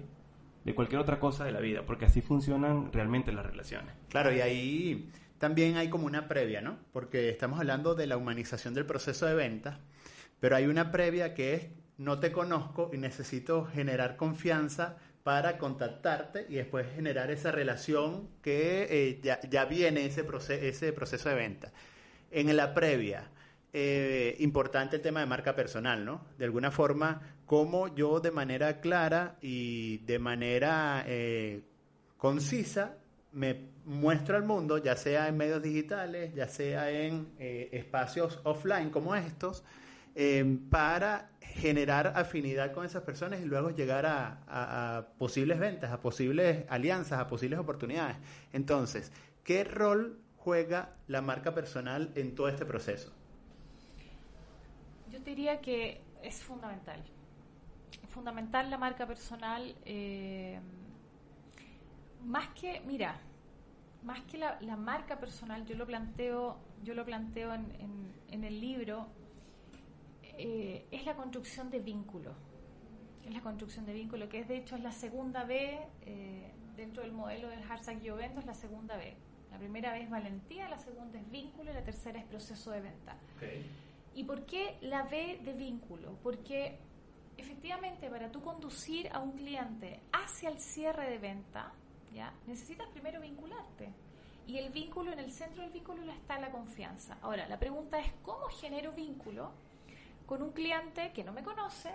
de 0.63 0.75
cualquier 0.75 1.01
otra 1.01 1.19
cosa 1.19 1.45
de 1.45 1.51
la 1.51 1.59
vida, 1.59 1.83
porque 1.85 2.05
así 2.05 2.21
funcionan 2.21 2.91
realmente 2.91 3.31
las 3.31 3.45
relaciones. 3.45 3.93
Claro, 4.09 4.33
y 4.33 4.41
ahí 4.41 5.09
también 5.37 5.77
hay 5.77 5.89
como 5.89 6.05
una 6.05 6.27
previa, 6.27 6.61
¿no? 6.61 6.77
Porque 6.93 7.29
estamos 7.29 7.59
hablando 7.59 7.95
de 7.95 8.07
la 8.07 8.17
humanización 8.17 8.73
del 8.73 8.85
proceso 8.85 9.25
de 9.25 9.35
venta, 9.35 9.79
pero 10.39 10.55
hay 10.55 10.67
una 10.67 10.91
previa 10.91 11.33
que 11.33 11.53
es 11.53 11.67
no 11.97 12.19
te 12.19 12.31
conozco 12.31 12.89
y 12.93 12.97
necesito 12.97 13.65
generar 13.65 14.15
confianza 14.15 14.97
para 15.23 15.57
contactarte 15.57 16.45
y 16.49 16.55
después 16.55 16.87
generar 16.95 17.31
esa 17.31 17.51
relación 17.51 18.29
que 18.41 18.87
eh, 18.89 19.19
ya, 19.23 19.39
ya, 19.41 19.65
viene 19.65 20.05
ese, 20.05 20.23
proceso, 20.23 20.65
ese 20.65 20.91
proceso 20.91 21.29
de 21.29 21.35
venta. 21.35 21.71
En 22.31 22.55
la 22.57 22.73
previa, 22.73 23.29
eh, 23.75 24.35
importante 24.39 24.97
el 24.97 25.01
tema 25.01 25.19
de 25.21 25.25
marca 25.25 25.55
personal, 25.55 26.05
¿no? 26.05 26.25
De 26.37 26.45
alguna 26.45 26.71
forma, 26.71 27.21
cómo 27.45 27.93
yo 27.93 28.19
de 28.19 28.31
manera 28.31 28.79
clara 28.79 29.37
y 29.41 29.97
de 29.99 30.19
manera 30.19 31.03
eh, 31.07 31.63
concisa 32.17 32.97
me 33.31 33.73
muestro 33.85 34.37
al 34.37 34.43
mundo, 34.43 34.77
ya 34.77 34.95
sea 34.95 35.27
en 35.27 35.37
medios 35.37 35.61
digitales, 35.61 36.33
ya 36.35 36.47
sea 36.47 36.89
en 36.91 37.33
eh, 37.39 37.69
espacios 37.71 38.39
offline 38.43 38.89
como 38.89 39.15
estos, 39.15 39.63
para 40.69 41.31
generar 41.41 42.13
afinidad 42.15 42.71
con 42.71 42.85
esas 42.85 43.01
personas 43.01 43.41
y 43.41 43.45
luego 43.45 43.71
llegar 43.71 44.05
a 44.05 45.07
posibles 45.17 45.57
ventas, 45.57 45.91
a 45.91 45.99
posibles 45.99 46.65
alianzas, 46.69 47.19
a 47.19 47.27
posibles 47.27 47.57
oportunidades. 47.57 48.17
Entonces, 48.51 49.11
¿qué 49.43 49.63
rol 49.63 50.19
juega 50.43 50.89
la 51.07 51.21
marca 51.21 51.53
personal 51.53 52.11
en 52.15 52.35
todo 52.35 52.49
este 52.49 52.65
proceso? 52.65 53.11
Yo 55.11 55.19
diría 55.19 55.61
que 55.61 56.01
es 56.21 56.41
fundamental. 56.41 57.03
Fundamental 58.13 58.69
la 58.69 58.77
marca 58.77 59.05
personal. 59.05 59.75
Eh, 59.85 60.59
más 62.23 62.47
que, 62.49 62.81
mira, 62.85 63.19
más 64.03 64.21
que 64.21 64.37
la, 64.37 64.77
marca 64.77 65.19
personal, 65.19 65.65
yo 65.65 65.75
lo 65.75 65.85
planteo, 65.85 66.57
yo 66.83 66.93
lo 66.93 67.03
planteo 67.03 67.53
en, 67.53 68.43
el 68.43 68.59
libro, 68.59 69.07
eh, 70.23 70.85
es 70.91 71.05
la 71.05 71.15
construcción 71.15 71.69
de 71.69 71.79
vínculo. 71.79 72.31
Es 73.25 73.33
la 73.33 73.41
construcción 73.41 73.85
de 73.85 73.93
vínculo, 73.93 74.29
que 74.29 74.39
es 74.39 74.47
de 74.47 74.57
hecho 74.57 74.75
es 74.75 74.83
la 74.83 74.91
segunda 74.91 75.43
B 75.45 75.79
eh, 76.01 76.51
dentro 76.75 77.03
del 77.03 77.13
modelo 77.13 77.47
del 77.49 77.63
hashtag 77.63 78.01
Yo 78.01 78.15
Vendo, 78.15 78.39
es 78.39 78.45
la 78.45 78.53
segunda 78.53 78.97
B. 78.97 79.15
La 79.51 79.57
primera 79.57 79.93
vez 79.93 80.03
es 80.03 80.09
valentía, 80.09 80.67
la 80.67 80.79
segunda 80.79 81.19
es 81.19 81.29
vínculo 81.29 81.71
y 81.71 81.73
la 81.73 81.83
tercera 81.83 82.19
es 82.19 82.25
proceso 82.25 82.71
de 82.71 82.81
venta. 82.81 83.15
¿Y 84.15 84.23
por 84.25 84.45
qué 84.45 84.77
la 84.81 85.03
B 85.03 85.39
de 85.43 85.53
vínculo? 85.53 86.17
Porque 86.23 86.79
efectivamente 87.37 88.09
para 88.09 88.31
tú 88.31 88.41
conducir 88.41 89.09
a 89.11 89.19
un 89.19 89.33
cliente 89.33 89.99
hacia 90.11 90.49
el 90.49 90.59
cierre 90.59 91.09
de 91.09 91.17
venta, 91.17 91.71
¿ya? 92.13 92.33
necesitas 92.47 92.87
primero 92.89 93.21
vincularte. 93.21 93.91
Y 94.45 94.57
el 94.57 94.71
vínculo, 94.71 95.13
en 95.13 95.19
el 95.19 95.31
centro 95.31 95.63
del 95.63 95.71
vínculo 95.71 96.11
está 96.11 96.37
la 96.37 96.51
confianza. 96.51 97.17
Ahora, 97.21 97.47
la 97.47 97.57
pregunta 97.57 97.97
es, 97.99 98.11
¿cómo 98.23 98.47
genero 98.47 98.91
vínculo 98.91 99.51
con 100.25 100.41
un 100.41 100.51
cliente 100.51 101.11
que 101.13 101.23
no 101.23 101.31
me 101.31 101.43
conoce, 101.43 101.91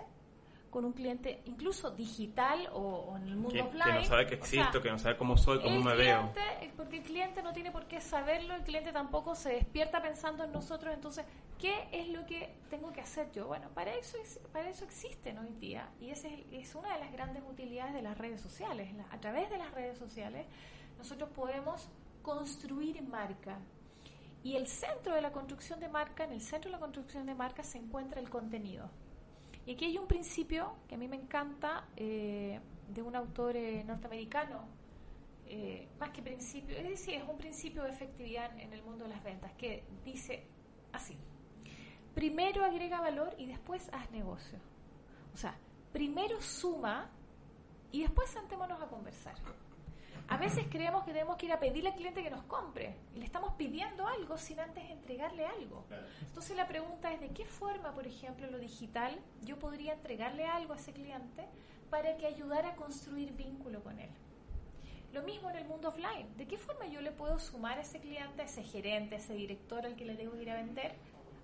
con 0.70 0.84
un 0.84 0.92
cliente 0.92 1.42
incluso 1.46 1.90
digital 1.90 2.68
o, 2.72 3.16
en 3.16 3.28
el 3.28 3.36
mundo 3.36 3.64
offline. 3.64 3.84
Que 3.84 4.00
no 4.00 4.04
sabe 4.04 4.26
que 4.26 4.34
existo, 4.34 4.82
que 4.82 4.90
no 4.90 4.98
sabe 4.98 5.16
cómo 5.16 5.36
soy, 5.36 5.60
cómo 5.60 5.80
me 5.80 5.96
veo. 5.96 6.32
Porque 6.76 6.98
el 6.98 7.02
cliente 7.02 7.42
no 7.42 7.52
tiene 7.52 7.70
por 7.70 7.86
qué 7.86 8.00
saberlo, 8.00 8.54
el 8.54 8.62
cliente 8.62 8.92
tampoco 8.92 9.34
se 9.34 9.50
despierta 9.50 10.00
pensando 10.02 10.44
en 10.44 10.52
nosotros, 10.52 10.94
entonces, 10.94 11.24
¿qué 11.58 11.88
es 11.92 12.08
lo 12.08 12.24
que 12.26 12.54
tengo 12.70 12.92
que 12.92 13.00
hacer 13.00 13.30
yo? 13.32 13.46
Bueno, 13.46 13.68
para 13.74 13.94
eso, 13.94 14.16
para 14.52 14.68
eso 14.68 14.84
existen 14.84 15.38
hoy 15.38 15.52
día 15.58 15.88
y 16.00 16.10
esa 16.10 16.28
es, 16.28 16.40
es 16.52 16.74
una 16.74 16.94
de 16.94 17.00
las 17.00 17.12
grandes 17.12 17.42
utilidades 17.48 17.94
de 17.94 18.02
las 18.02 18.16
redes 18.16 18.40
sociales. 18.40 18.88
A 19.10 19.18
través 19.18 19.50
de 19.50 19.58
las 19.58 19.70
redes 19.72 19.98
sociales 19.98 20.46
nosotros 20.98 21.30
podemos 21.30 21.88
construir 22.22 23.02
marca. 23.02 23.58
Y 24.42 24.56
el 24.56 24.66
centro 24.66 25.14
de 25.14 25.22
la 25.22 25.32
construcción 25.32 25.80
de 25.80 25.88
marca, 25.88 26.24
en 26.24 26.32
el 26.32 26.40
centro 26.40 26.70
de 26.70 26.76
la 26.76 26.80
construcción 26.80 27.26
de 27.26 27.34
marca 27.34 27.62
se 27.62 27.78
encuentra 27.78 28.20
el 28.20 28.30
contenido. 28.30 28.88
Y 29.68 29.72
aquí 29.72 29.84
hay 29.84 29.98
un 29.98 30.06
principio 30.06 30.76
que 30.88 30.94
a 30.94 30.98
mí 30.98 31.08
me 31.08 31.16
encanta 31.16 31.88
eh, 31.94 32.58
de 32.88 33.02
un 33.02 33.14
autor 33.14 33.54
eh, 33.54 33.84
norteamericano, 33.84 34.64
eh, 35.46 35.86
más 36.00 36.08
que 36.08 36.22
principio, 36.22 36.74
es 36.74 36.88
decir, 36.88 37.16
es 37.16 37.28
un 37.28 37.36
principio 37.36 37.82
de 37.82 37.90
efectividad 37.90 38.58
en 38.58 38.72
el 38.72 38.82
mundo 38.82 39.04
de 39.04 39.10
las 39.10 39.22
ventas, 39.22 39.52
que 39.58 39.84
dice 40.06 40.46
así, 40.90 41.18
primero 42.14 42.64
agrega 42.64 42.98
valor 43.02 43.34
y 43.36 43.44
después 43.44 43.90
haz 43.92 44.10
negocio. 44.10 44.58
O 45.34 45.36
sea, 45.36 45.54
primero 45.92 46.40
suma 46.40 47.10
y 47.92 48.00
después 48.00 48.30
sentémonos 48.30 48.80
a 48.80 48.86
conversar. 48.86 49.34
A 50.28 50.36
veces 50.36 50.66
creemos 50.68 51.04
que 51.04 51.12
tenemos 51.12 51.36
que 51.36 51.46
ir 51.46 51.52
a 51.52 51.58
pedirle 51.58 51.88
al 51.88 51.96
cliente 51.96 52.22
que 52.22 52.30
nos 52.30 52.42
compre 52.42 52.94
y 53.14 53.18
le 53.18 53.24
estamos 53.24 53.54
pidiendo 53.54 54.06
algo 54.06 54.36
sin 54.36 54.60
antes 54.60 54.88
entregarle 54.90 55.46
algo. 55.46 55.86
Entonces 56.20 56.54
la 56.54 56.68
pregunta 56.68 57.12
es 57.12 57.20
de 57.20 57.30
qué 57.30 57.46
forma, 57.46 57.92
por 57.92 58.06
ejemplo, 58.06 58.46
lo 58.50 58.58
digital 58.58 59.18
yo 59.42 59.58
podría 59.58 59.94
entregarle 59.94 60.44
algo 60.44 60.74
a 60.74 60.76
ese 60.76 60.92
cliente 60.92 61.46
para 61.88 62.18
que 62.18 62.26
ayudara 62.26 62.70
a 62.70 62.76
construir 62.76 63.32
vínculo 63.32 63.82
con 63.82 63.98
él. 63.98 64.10
Lo 65.14 65.22
mismo 65.22 65.48
en 65.48 65.56
el 65.56 65.64
mundo 65.64 65.88
offline. 65.88 66.36
¿De 66.36 66.46
qué 66.46 66.58
forma 66.58 66.86
yo 66.86 67.00
le 67.00 67.10
puedo 67.10 67.38
sumar 67.38 67.78
a 67.78 67.80
ese 67.80 67.98
cliente, 67.98 68.42
a 68.42 68.44
ese 68.44 68.62
gerente, 68.62 69.14
a 69.14 69.18
ese 69.18 69.32
director 69.32 69.86
al 69.86 69.96
que 69.96 70.04
le 70.04 70.14
debo 70.14 70.36
ir 70.36 70.50
a 70.50 70.56
vender 70.56 70.94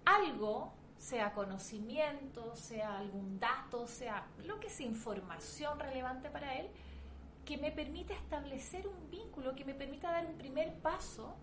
algo, 0.05 0.75
sea 0.99 1.33
conocimiento, 1.33 2.55
sea 2.55 2.99
algún 2.99 3.41
dato, 3.41 3.87
sea 3.87 4.27
lo 4.45 4.61
que 4.61 4.69
sea 4.69 4.87
información 4.87 5.81
relevante 5.81 6.29
para 6.29 6.59
él, 6.59 6.69
que 7.45 7.59
me 7.59 7.71
permita 7.71 8.15
establecer 8.15 8.87
un 8.87 9.11
vínculo, 9.11 9.55
que 9.55 9.65
me 9.65 9.75
permita 9.75 10.11
dar 10.11 10.27
un 10.27 10.37
primer 10.37 10.75
paso 10.75 11.37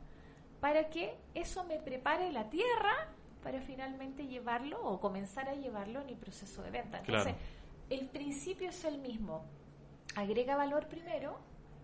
para 0.60 0.90
que 0.90 1.16
eso 1.34 1.64
me 1.64 1.78
prepare 1.78 2.32
la 2.32 2.50
tierra 2.50 3.10
para 3.44 3.62
finalmente 3.62 4.28
llevarlo 4.28 4.82
o 4.84 5.00
comenzar 5.00 5.50
a 5.50 5.56
llevarlo 5.56 6.02
en 6.02 6.10
el 6.10 6.18
proceso 6.18 6.62
de 6.62 6.72
venta. 6.72 7.00
Entonces, 7.00 7.36
el 7.90 8.08
principio 8.08 8.70
es 8.70 8.86
el 8.86 9.00
mismo. 9.00 9.44
Agrega 10.16 10.56
valor 10.56 10.88
primero 10.88 11.40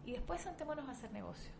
y 0.06 0.14
después 0.14 0.42
sentémonos 0.42 0.88
a 0.88 0.92
hacer 0.92 1.12
negocio. 1.12 1.52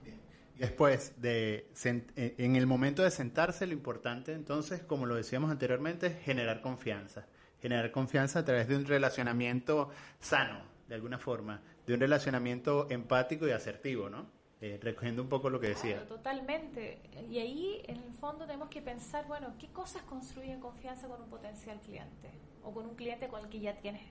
Y 0.56 0.60
después, 0.60 1.20
de 1.22 1.70
eh, 1.84 2.36
en 2.38 2.56
el 2.56 2.68
momento 2.68 3.04
de 3.04 3.12
sentarse, 3.12 3.66
lo 3.68 3.74
importante 3.74 4.34
entonces, 4.34 4.82
como 4.82 5.06
lo 5.06 5.16
decíamos 5.16 5.52
anteriormente, 5.52 6.08
es 6.08 6.20
generar 6.24 6.62
confianza. 6.62 7.26
Generar 7.62 7.92
confianza 7.92 8.40
a 8.40 8.46
través 8.46 8.68
de 8.68 8.76
un 8.76 8.86
relacionamiento 8.86 9.90
sano, 10.20 10.62
de 10.88 10.96
alguna 10.96 11.18
forma, 11.18 11.62
de 11.88 11.94
un 11.94 12.02
relacionamiento 12.02 12.88
empático 12.92 13.48
y 13.48 13.52
asertivo, 13.52 14.10
¿no? 14.10 14.28
Eh, 14.60 14.78
recogiendo 14.82 15.22
un 15.22 15.30
poco 15.30 15.50
lo 15.50 15.60
que 15.60 15.70
decía. 15.70 16.06
totalmente. 16.08 17.00
Y 17.30 17.40
ahí, 17.40 17.82
en 17.88 17.98
el 17.98 18.14
fondo, 18.14 18.46
tenemos 18.46 18.70
que 18.70 18.82
pensar, 18.82 19.26
bueno, 19.28 19.54
¿qué 19.58 19.68
cosas 19.68 20.02
construyen 20.04 20.60
confianza 20.60 21.08
con 21.08 21.22
un 21.22 21.30
potencial 21.30 21.80
cliente? 21.80 22.30
O 22.64 22.74
con 22.74 22.86
un 22.86 22.96
cliente 22.96 23.30
con 23.30 23.42
el 23.42 23.50
que 23.50 23.60
ya 23.60 23.76
tienes 23.78 24.02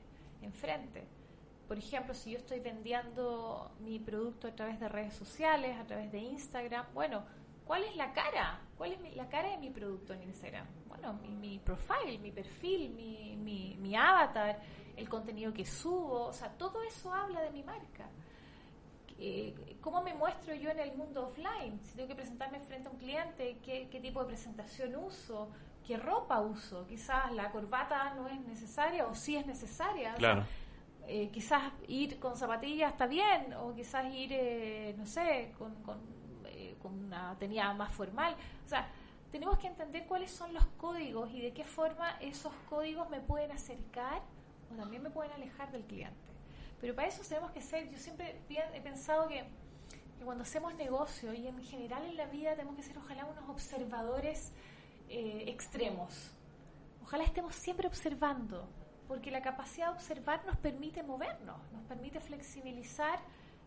enfrente. 0.40 1.04
Por 1.68 1.76
ejemplo, 1.76 2.14
si 2.14 2.30
yo 2.30 2.38
estoy 2.38 2.61
vendiendo 2.61 3.71
mi 3.80 3.99
producto 3.99 4.49
a 4.49 4.52
través 4.52 4.80
de 4.80 4.88
redes 4.88 5.14
sociales, 5.14 5.76
a 5.78 5.85
través 5.85 6.11
de 6.12 6.18
Instagram, 6.18 6.87
bueno, 6.95 7.25
¿cuál 7.66 7.83
es 7.83 7.97
la 7.97 8.12
cara? 8.12 8.61
¿Cuál 8.78 8.92
es 8.92 9.16
la 9.16 9.28
cara 9.28 9.50
de 9.50 9.59
mi 9.59 9.71
producto 9.71 10.14
en 10.14 10.23
Instagram? 10.23 10.66
Bueno, 10.88 11.14
mi, 11.14 11.28
mi 11.28 11.59
profile, 11.59 12.18
mi 12.18 12.30
perfil, 12.30 12.90
mi, 12.90 13.37
mi, 13.37 13.76
mi 13.80 13.97
avatar 13.97 14.61
el 14.96 15.08
contenido 15.08 15.52
que 15.52 15.66
subo, 15.66 16.26
o 16.26 16.32
sea, 16.32 16.48
todo 16.50 16.82
eso 16.82 17.12
habla 17.12 17.42
de 17.42 17.50
mi 17.50 17.62
marca. 17.62 18.08
Eh, 19.18 19.76
¿Cómo 19.80 20.02
me 20.02 20.14
muestro 20.14 20.54
yo 20.54 20.70
en 20.70 20.78
el 20.78 20.94
mundo 20.96 21.28
offline? 21.28 21.80
Si 21.82 21.94
tengo 21.94 22.08
que 22.08 22.14
presentarme 22.14 22.60
frente 22.60 22.88
a 22.88 22.90
un 22.90 22.98
cliente, 22.98 23.58
¿qué, 23.64 23.98
tipo 24.02 24.20
de 24.20 24.26
presentación 24.26 24.94
uso? 24.96 25.50
¿Qué 25.86 25.96
ropa 25.96 26.40
uso? 26.40 26.86
Quizás 26.86 27.32
la 27.32 27.50
corbata 27.50 28.14
no 28.14 28.28
es 28.28 28.40
necesaria 28.40 29.06
o 29.06 29.14
sí 29.14 29.36
es 29.36 29.46
necesaria. 29.46 30.14
Claro. 30.14 30.44
Eh, 31.06 31.30
quizás 31.32 31.62
ir 31.86 32.18
con 32.18 32.36
zapatillas 32.36 32.92
está 32.92 33.06
bien, 33.06 33.54
o 33.54 33.72
quizás 33.74 34.12
ir, 34.12 34.30
eh, 34.32 34.94
no 34.98 35.06
sé, 35.06 35.52
con, 35.56 35.74
con, 35.76 35.98
con 36.82 37.04
una 37.04 37.36
tenida 37.38 37.72
más 37.72 37.92
formal. 37.92 38.34
O 38.64 38.68
sea, 38.68 38.88
tenemos 39.30 39.58
que 39.58 39.68
entender 39.68 40.06
cuáles 40.06 40.30
son 40.30 40.52
los 40.52 40.66
códigos 40.78 41.30
y 41.30 41.40
de 41.40 41.52
qué 41.52 41.64
forma 41.64 42.18
esos 42.20 42.52
códigos 42.68 43.08
me 43.08 43.20
pueden 43.20 43.52
acercar 43.52 44.20
o 44.73 44.76
también 44.76 45.02
me 45.02 45.11
pueden 45.11 45.32
alejar 45.32 45.70
del 45.73 45.85
cliente. 45.85 46.16
Pero 46.80 46.94
para 46.94 47.08
eso 47.08 47.23
tenemos 47.26 47.50
que 47.52 47.61
ser, 47.61 47.90
yo 47.90 47.99
siempre 47.99 48.37
he 48.49 48.80
pensado 48.80 49.28
que, 49.28 49.44
cuando 50.25 50.42
hacemos 50.42 50.75
negocio 50.75 51.32
y 51.35 51.46
en 51.46 51.62
general 51.62 52.04
en 52.06 52.16
la 52.16 52.26
vida 52.26 52.54
tenemos 52.54 52.75
que 52.76 52.82
ser 52.82 52.96
ojalá 52.99 53.26
unos 53.26 53.49
observadores 53.49 54.52
eh, 55.08 55.44
extremos. 55.46 56.32
Ojalá 57.02 57.25
estemos 57.25 57.54
siempre 57.54 57.87
observando, 57.87 58.68
porque 59.06 59.30
la 59.30 59.42
capacidad 59.42 59.88
de 59.88 59.92
observar 59.92 60.44
nos 60.44 60.56
permite 60.56 61.02
movernos, 61.02 61.58
nos 61.73 61.85
permite 61.85 62.20
flexibilizar 62.20 63.20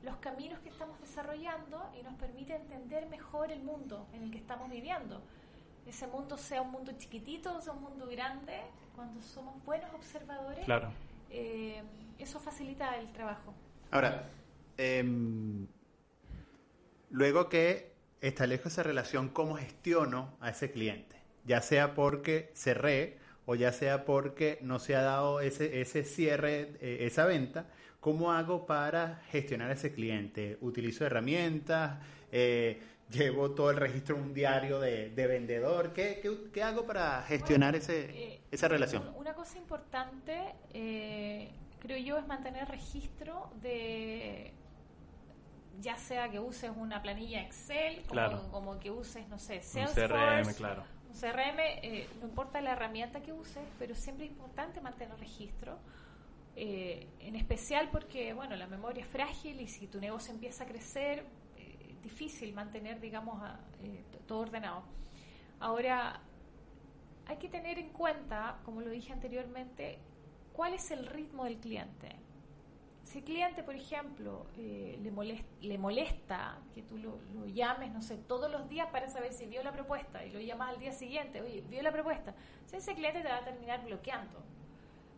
los 0.03 0.17
caminos 0.17 0.59
que 0.59 0.69
estamos 0.69 0.99
desarrollando 0.99 1.89
y 1.97 2.03
nos 2.03 2.15
permite 2.15 2.55
entender 2.55 3.07
mejor 3.07 3.51
el 3.51 3.61
mundo 3.61 4.07
en 4.13 4.23
el 4.23 4.31
que 4.31 4.37
estamos 4.37 4.69
viviendo. 4.69 5.21
Ese 5.89 6.05
mundo 6.05 6.37
sea 6.37 6.61
un 6.61 6.71
mundo 6.71 6.91
chiquitito 6.97 7.57
o 7.57 7.61
sea 7.61 7.73
un 7.73 7.81
mundo 7.81 8.05
grande, 8.07 8.53
cuando 8.95 9.19
somos 9.23 9.55
buenos 9.65 9.91
observadores, 9.95 10.63
claro. 10.65 10.91
Eh, 11.31 11.81
eso 12.19 12.39
facilita 12.39 12.95
el 12.97 13.11
trabajo. 13.11 13.55
Ahora, 13.89 14.29
em, 14.77 15.65
luego 17.09 17.49
que 17.49 17.91
establezco 18.21 18.67
esa 18.67 18.83
relación, 18.83 19.29
¿cómo 19.29 19.55
gestiono 19.55 20.37
a 20.41 20.51
ese 20.51 20.71
cliente? 20.71 21.15
Ya 21.45 21.61
sea 21.61 21.95
porque 21.95 22.51
cerré 22.53 23.17
o 23.47 23.55
ya 23.55 23.71
sea 23.71 24.05
porque 24.05 24.59
no 24.61 24.77
se 24.77 24.95
ha 24.95 25.01
dado 25.01 25.41
ese, 25.41 25.81
ese 25.81 26.03
cierre, 26.03 26.77
eh, 26.81 27.07
esa 27.07 27.25
venta, 27.25 27.65
¿cómo 27.99 28.31
hago 28.31 28.67
para 28.67 29.23
gestionar 29.31 29.71
a 29.71 29.73
ese 29.73 29.91
cliente? 29.91 30.59
¿Utilizo 30.61 31.03
herramientas? 31.03 31.97
Eh, 32.31 32.79
¿Llevo 33.09 33.51
todo 33.51 33.71
el 33.71 33.77
registro 33.77 34.15
un 34.15 34.33
diario 34.33 34.79
de, 34.79 35.09
vendedor? 35.15 35.93
¿Qué, 35.93 36.21
¿Qué, 36.53 36.63
hago 36.63 36.85
para 36.85 37.23
gestionar 37.23 37.75
ese, 37.75 38.41
esa 38.51 38.67
relación? 38.67 39.11
Una 39.17 39.33
cosa 39.33 39.57
importante 39.57 40.55
creo 41.79 41.97
yo, 41.97 42.17
es 42.17 42.27
mantener 42.27 42.67
registro 42.67 43.49
de 43.61 44.53
ya 45.79 45.97
sea 45.97 46.29
que 46.29 46.39
uses 46.39 46.71
una 46.75 47.01
planilla 47.01 47.41
Excel, 47.41 48.03
como, 48.51 48.79
que 48.79 48.91
uses, 48.91 49.27
no 49.29 49.39
sé, 49.39 49.61
Salesforce, 49.61 50.01
un 50.01 50.43
CRM, 50.43 50.53
claro. 50.55 50.83
Un 51.07 51.15
CRM, 51.15 51.59
eh, 51.59 52.07
no 52.19 52.27
importa 52.27 52.59
la 52.59 52.73
herramienta 52.73 53.21
que 53.21 53.31
uses, 53.31 53.63
pero 53.79 53.95
siempre 53.95 54.25
es 54.25 54.31
importante 54.31 54.81
mantener 54.81 55.17
registro. 55.17 55.77
Eh, 56.57 57.07
en 57.21 57.37
especial 57.37 57.87
porque, 57.91 58.33
bueno, 58.33 58.57
la 58.57 58.67
memoria 58.67 59.03
es 59.03 59.09
frágil 59.09 59.61
y 59.61 59.69
si 59.69 59.87
tu 59.87 60.01
negocio 60.01 60.33
empieza 60.33 60.65
a 60.65 60.67
crecer, 60.67 61.19
eh, 61.19 61.23
difícil 62.01 62.53
mantener, 62.53 62.99
digamos, 62.99 63.41
todo 64.27 64.39
ordenado. 64.39 64.83
Ahora, 65.59 66.21
hay 67.25 67.37
que 67.37 67.49
tener 67.49 67.77
en 67.77 67.89
cuenta, 67.89 68.59
como 68.63 68.81
lo 68.81 68.89
dije 68.89 69.13
anteriormente, 69.13 69.99
cuál 70.53 70.73
es 70.73 70.89
el 70.91 71.05
ritmo 71.05 71.45
del 71.45 71.57
cliente. 71.57 72.15
Si 73.03 73.19
el 73.19 73.23
cliente, 73.23 73.63
por 73.63 73.75
ejemplo, 73.75 74.45
eh, 74.57 74.99
le, 75.01 75.09
molesta, 75.09 75.47
le 75.61 75.77
molesta 75.77 76.59
que 76.75 76.83
tú 76.83 76.97
lo, 76.97 77.17
llames, 77.47 77.91
no 77.91 78.01
sé, 78.01 78.17
todos 78.17 78.51
los 78.51 78.69
días 78.69 78.87
para 78.91 79.09
saber 79.09 79.33
si 79.33 79.47
vio 79.47 79.63
la 79.63 79.71
propuesta 79.71 80.23
y 80.23 80.31
lo 80.31 80.39
llamas 80.39 80.69
al 80.69 80.79
día 80.79 80.91
siguiente, 80.91 81.41
oye, 81.41 81.63
vio 81.69 81.81
la 81.81 81.91
propuesta, 81.91 82.35
ese 82.71 82.93
cliente 82.93 83.21
te 83.21 83.27
va 83.27 83.37
a 83.37 83.43
terminar 83.43 83.83
bloqueando. 83.83 84.43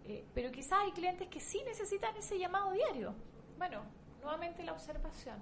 Eh, 0.06 0.24
pero 0.34 0.52
quizás 0.52 0.80
hay 0.80 0.92
clientes 0.92 1.28
que 1.28 1.40
sí 1.40 1.62
necesitan 1.66 2.16
ese 2.16 2.40
llamado 2.40 2.72
diario. 2.72 3.14
Bueno, 3.58 3.84
nuevamente 4.22 4.64
la 4.64 4.72
observación. 4.72 5.40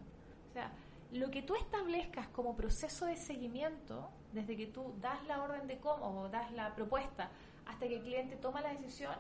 O 0.50 0.54
sea, 0.54 0.72
lo 1.12 1.32
que 1.32 1.42
tú 1.42 1.56
establezcas 1.56 2.28
como 2.30 2.56
proceso 2.56 3.06
de 3.06 3.16
seguimiento, 3.16 4.10
desde 4.32 4.56
que 4.56 4.68
tú 4.68 4.94
das 5.02 5.26
la 5.28 5.42
orden 5.42 5.68
de 5.68 5.80
cómo 5.80 6.22
o 6.22 6.30
das 6.30 6.52
la 6.52 6.76
propuesta 6.76 7.32
hasta 7.66 7.88
que 7.88 7.96
el 7.96 8.02
cliente 8.02 8.36
toma 8.36 8.62
la 8.62 8.72
decisión, 8.72 9.16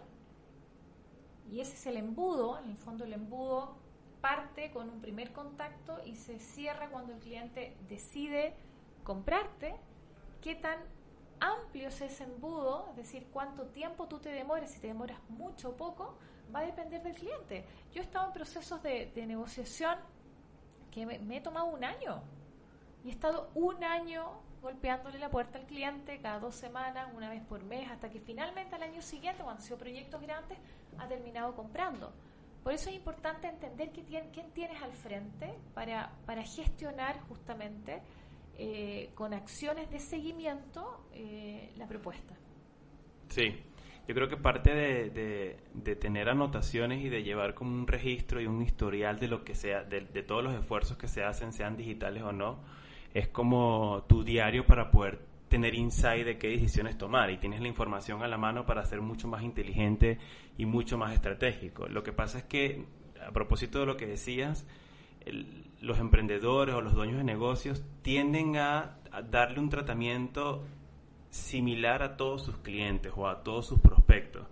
y 1.51 1.61
ese 1.61 1.73
es 1.73 1.87
el 1.87 1.97
embudo, 1.97 2.59
en 2.59 2.69
el 2.69 2.77
fondo 2.77 3.05
el 3.05 3.13
embudo 3.13 3.75
parte 4.21 4.71
con 4.71 4.89
un 4.89 5.01
primer 5.01 5.31
contacto 5.31 5.99
y 6.05 6.15
se 6.15 6.39
cierra 6.39 6.89
cuando 6.89 7.13
el 7.13 7.19
cliente 7.19 7.75
decide 7.87 8.53
comprarte. 9.03 9.75
¿Qué 10.41 10.55
tan 10.55 10.79
amplio 11.39 11.87
es 11.87 12.01
ese 12.01 12.23
embudo? 12.23 12.87
Es 12.91 12.97
decir, 12.97 13.27
cuánto 13.31 13.67
tiempo 13.67 14.07
tú 14.07 14.19
te 14.19 14.29
demoras, 14.29 14.71
si 14.71 14.79
te 14.79 14.87
demoras 14.87 15.19
mucho 15.29 15.69
o 15.69 15.77
poco, 15.77 16.17
va 16.53 16.59
a 16.59 16.65
depender 16.65 17.01
del 17.01 17.15
cliente. 17.15 17.65
Yo 17.91 18.01
he 18.01 18.05
estado 18.05 18.27
en 18.27 18.33
procesos 18.33 18.81
de, 18.83 19.11
negociación 19.25 19.97
que 20.91 21.05
me 21.05 21.37
he 21.37 21.41
tomado 21.41 21.67
un 21.67 21.83
año 21.83 22.21
y 23.03 23.09
he 23.09 23.11
estado 23.11 23.49
un 23.55 23.83
año 23.83 24.41
golpeándole 24.61 25.19
la 25.19 25.29
puerta 25.29 25.57
al 25.57 25.65
cliente 25.65 26.19
cada 26.19 26.39
dos 26.39 26.55
semanas, 26.55 27.09
una 27.15 27.29
vez 27.29 27.41
por 27.43 27.63
mes, 27.63 27.89
hasta 27.89 28.09
que 28.09 28.19
finalmente 28.19 28.75
al 28.75 28.83
año 28.83 29.01
siguiente, 29.01 29.41
cuando 29.43 29.61
han 29.61 29.65
sido 29.65 29.77
proyectos 29.77 30.21
grandes, 30.21 30.57
ha 30.97 31.07
terminado 31.07 31.55
comprando. 31.55 32.11
Por 32.63 32.73
eso 32.73 32.89
es 32.89 32.95
importante 32.97 33.47
entender 33.47 33.91
quién 33.91 34.51
tienes 34.51 34.81
al 34.81 34.91
frente 34.91 35.53
para, 35.73 36.11
para 36.25 36.43
gestionar 36.43 37.19
justamente 37.21 38.01
eh, 38.57 39.11
con 39.15 39.33
acciones 39.33 39.89
de 39.89 39.99
seguimiento 39.99 41.05
eh, 41.13 41.71
la 41.77 41.87
propuesta. 41.87 42.35
Sí, 43.29 43.63
yo 44.09 44.15
creo 44.15 44.27
que 44.27 44.37
parte 44.37 44.73
de, 44.73 45.55
de, 45.75 45.95
tener 45.95 46.29
anotaciones 46.29 47.05
y 47.05 47.09
de 47.09 47.21
llevar 47.21 47.53
como 47.53 47.75
un 47.75 47.85
registro 47.85 48.41
y 48.41 48.47
un 48.47 48.59
historial 48.63 49.19
de 49.19 49.27
lo 49.27 49.43
que 49.43 49.53
sea, 49.53 49.83
de, 49.83 50.01
de 50.01 50.23
todos 50.23 50.43
los 50.43 50.55
esfuerzos 50.55 50.97
que 50.97 51.07
se 51.07 51.23
hacen, 51.23 51.53
sean 51.53 51.77
digitales 51.77 52.23
o 52.23 52.31
no, 52.31 52.57
es 53.13 53.27
como 53.27 54.05
tu 54.09 54.23
diario 54.23 54.65
para 54.65 54.89
poder 54.89 55.19
tener 55.47 55.75
insight 55.75 56.25
de 56.25 56.39
qué 56.39 56.47
decisiones 56.47 56.97
tomar 56.97 57.29
y 57.29 57.37
tienes 57.37 57.61
la 57.61 57.67
información 57.67 58.23
a 58.23 58.27
la 58.27 58.39
mano 58.39 58.65
para 58.65 58.83
ser 58.83 58.99
mucho 58.99 59.27
más 59.27 59.43
inteligente 59.43 60.17
y 60.57 60.65
mucho 60.65 60.97
más 60.97 61.13
estratégico. 61.13 61.87
Lo 61.87 62.01
que 62.01 62.11
pasa 62.11 62.39
es 62.39 62.45
que, 62.45 62.85
a 63.23 63.31
propósito 63.31 63.79
de 63.79 63.85
lo 63.85 63.95
que 63.95 64.07
decías, 64.07 64.65
los 65.81 65.99
emprendedores 65.99 66.73
o 66.73 66.81
los 66.81 66.95
dueños 66.95 67.17
de 67.17 67.23
negocios 67.25 67.83
tienden 68.01 68.57
a, 68.57 68.95
darle 69.29 69.59
un 69.59 69.69
tratamiento 69.69 70.65
similar 71.29 72.03
a 72.03 72.17
todos 72.17 72.43
sus 72.43 72.57
clientes 72.57 73.11
o 73.15 73.27
a 73.27 73.43
todos 73.43 73.67
sus 73.67 73.79
prospectos. 73.79 74.47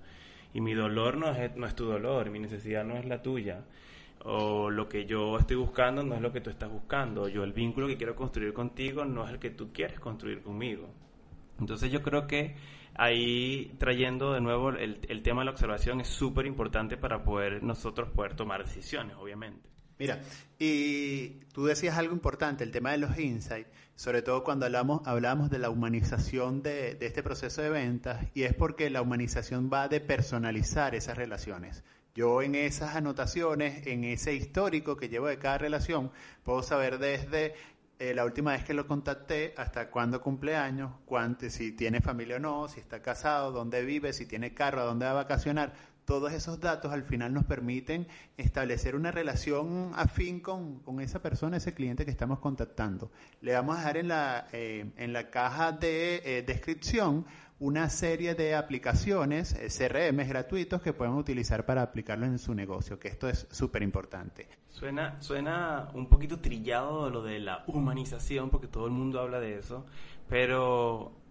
Y 0.53 0.61
mi 0.61 0.73
dolor 0.73 1.17
no 1.17 1.29
es, 1.29 1.55
no 1.55 1.67
es 1.67 1.75
tu 1.75 1.85
dolor, 1.85 2.29
mi 2.29 2.39
necesidad 2.39 2.83
no 2.83 2.97
es 2.97 3.05
la 3.05 3.21
tuya 3.21 3.63
o 4.23 4.69
lo 4.69 4.89
que 4.89 5.05
yo 5.05 5.37
estoy 5.37 5.55
buscando 5.55 6.03
no 6.03 6.15
es 6.15 6.21
lo 6.21 6.31
que 6.31 6.41
tú 6.41 6.49
estás 6.49 6.69
buscando, 6.69 7.27
yo 7.27 7.43
el 7.43 7.53
vínculo 7.53 7.87
que 7.87 7.97
quiero 7.97 8.15
construir 8.15 8.53
contigo 8.53 9.05
no 9.05 9.25
es 9.25 9.31
el 9.31 9.39
que 9.39 9.51
tú 9.51 9.71
quieres 9.71 9.99
construir 9.99 10.41
conmigo. 10.41 10.89
Entonces 11.59 11.91
yo 11.91 12.01
creo 12.01 12.27
que 12.27 12.55
ahí 12.95 13.73
trayendo 13.77 14.33
de 14.33 14.41
nuevo 14.41 14.69
el, 14.69 14.99
el 15.07 15.21
tema 15.21 15.41
de 15.41 15.45
la 15.45 15.51
observación 15.51 16.01
es 16.01 16.07
súper 16.07 16.45
importante 16.45 16.97
para 16.97 17.23
poder 17.23 17.63
nosotros 17.63 18.09
poder 18.09 18.35
tomar 18.35 18.63
decisiones, 18.63 19.15
obviamente. 19.15 19.69
Mira, 19.99 20.21
y 20.59 21.29
tú 21.53 21.65
decías 21.65 21.97
algo 21.97 22.13
importante, 22.13 22.63
el 22.63 22.71
tema 22.71 22.91
de 22.91 22.99
los 22.99 23.17
insights, 23.17 23.69
sobre 23.95 24.21
todo 24.21 24.43
cuando 24.43 24.65
hablamos, 24.65 25.01
hablamos 25.05 25.49
de 25.49 25.57
la 25.57 25.71
humanización 25.71 26.61
de, 26.61 26.97
este 27.01 27.23
proceso 27.23 27.63
de 27.63 27.69
ventas, 27.69 28.27
y 28.35 28.43
es 28.43 28.53
porque 28.53 28.91
la 28.91 29.01
humanización 29.01 29.71
va 29.73 29.87
de 29.87 29.99
personalizar 29.99 30.93
esas 30.93 31.17
relaciones. 31.17 31.83
Yo 32.13 32.41
en 32.41 32.55
esas 32.55 32.95
anotaciones, 32.95 33.85
en 33.87 34.03
ese 34.03 34.33
histórico 34.33 34.97
que 34.97 35.09
llevo 35.09 35.27
de 35.27 35.39
cada 35.39 35.57
relación, 35.57 36.11
puedo 36.43 36.63
saber 36.63 36.99
desde 36.99 37.55
eh, 37.99 38.13
la 38.13 38.25
última 38.25 38.51
vez 38.51 38.63
que 38.63 38.75
lo 38.75 38.85
contacté 38.85 39.55
hasta 39.57 39.89
cuándo 39.89 40.21
cumple 40.21 40.55
años, 40.55 40.91
cuánto, 41.05 41.49
si 41.49 41.71
tiene 41.71 41.99
familia 41.99 42.35
o 42.35 42.39
no, 42.39 42.67
si 42.67 42.79
está 42.79 43.01
casado, 43.01 43.51
dónde 43.51 43.83
vive, 43.83 44.13
si 44.13 44.27
tiene 44.27 44.53
carro, 44.53 44.81
a 44.81 44.85
dónde 44.85 45.05
va 45.05 45.11
a 45.11 45.15
vacacionar. 45.15 45.73
Todos 46.07 46.31
esos 46.31 46.61
datos 46.61 46.93
al 46.93 47.03
final 47.03 47.33
nos 47.33 47.43
permiten 47.43 48.07
establecer 48.37 48.95
una 48.95 49.11
relación 49.11 49.91
afín 49.93 50.39
con, 50.39 50.81
esa 51.01 51.21
persona, 51.21 51.57
ese 51.57 51.73
cliente 51.73 52.05
que 52.05 52.11
estamos 52.11 52.39
contactando. 52.39 53.11
Le 53.41 53.51
vamos 53.51 53.75
a 53.75 53.79
dejar 53.79 53.97
en 53.97 54.07
la, 54.07 54.47
eh, 54.53 54.89
en 54.95 55.11
la 55.11 55.29
caja 55.29 55.73
de 55.73 56.21
eh, 56.23 56.43
descripción 56.43 57.25
una 57.59 57.89
serie 57.89 58.35
de 58.35 58.55
aplicaciones, 58.55 59.53
eh, 59.59 60.11
gratuitos 60.29 60.81
que 60.81 60.93
pueden 60.93 61.15
utilizar 61.15 61.65
para 61.65 61.81
aplicarlo 61.81 62.25
en 62.25 62.39
su 62.39 62.55
negocio, 62.55 62.97
que 62.97 63.09
esto 63.09 63.27
es 63.27 63.45
súper 63.51 63.83
importante. 63.83 64.47
Suena, 64.69 65.21
suena 65.21 65.89
un 65.93 66.07
poquito 66.07 66.39
trillado 66.39 67.09
lo 67.09 67.21
de 67.21 67.39
la 67.39 67.65
humanización, 67.67 68.49
porque 68.49 68.69
todo 68.69 68.85
el 68.85 68.93
mundo 68.93 69.19
habla 69.19 69.41
de 69.41 69.57
eso, 69.57 69.85
pero 70.29 71.26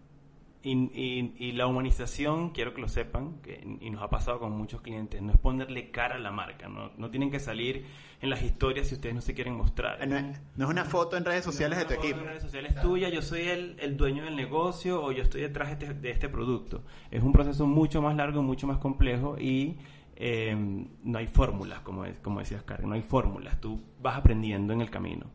y, 0.68 1.52
la 1.52 1.66
humanización, 1.66 2.50
quiero 2.50 2.74
que 2.74 2.80
lo 2.80 2.88
sepan, 2.88 3.38
que, 3.40 3.64
y 3.80 3.90
nos 3.90 4.02
ha 4.02 4.10
pasado 4.10 4.40
con 4.40 4.52
muchos 4.52 4.80
clientes, 4.80 5.22
no 5.22 5.32
es 5.32 5.38
ponerle 5.38 5.90
cara 5.90 6.16
a 6.16 6.18
la 6.18 6.32
marca, 6.32 6.68
no, 6.68 6.90
no 6.96 7.10
tienen 7.10 7.30
que 7.30 7.38
salir 7.38 7.86
en 8.20 8.30
las 8.30 8.42
historias 8.42 8.88
si 8.88 8.94
ustedes 8.94 9.14
no 9.14 9.20
se 9.20 9.34
quieren 9.34 9.54
mostrar. 9.54 10.06
No 10.08 10.16
es, 10.16 10.70
una 10.70 10.84
foto 10.84 11.16
en 11.16 11.24
redes 11.24 11.44
sociales 11.44 11.78
de 11.78 11.84
tu 11.84 11.94
equipo. 11.94 12.18
En 12.18 12.26
redes 12.26 12.42
sociales 12.42 12.74
tuya, 12.80 13.08
yo 13.08 13.22
soy 13.22 13.42
el, 13.42 13.76
el, 13.78 13.96
dueño 13.96 14.24
del 14.24 14.34
negocio 14.34 15.02
o 15.02 15.12
yo 15.12 15.22
estoy 15.22 15.42
detrás 15.42 15.68
de 15.78 15.86
este, 15.86 15.94
de 15.94 16.10
este 16.10 16.28
producto. 16.28 16.82
Es 17.10 17.22
un 17.22 17.32
proceso 17.32 17.66
mucho 17.66 18.02
más 18.02 18.16
largo, 18.16 18.42
mucho 18.42 18.66
más 18.66 18.78
complejo 18.78 19.36
y 19.38 19.78
em, 20.16 20.88
no 21.04 21.18
hay 21.18 21.28
fórmulas, 21.28 21.80
como, 21.80 22.04
es, 22.04 22.18
como 22.20 22.40
decías, 22.40 22.62
Karen, 22.62 22.88
no 22.88 22.94
hay 22.94 23.02
fórmulas, 23.02 23.60
tú 23.60 23.80
vas 24.00 24.16
aprendiendo 24.16 24.72
en 24.72 24.80
el 24.80 24.90
camino. 24.90 25.26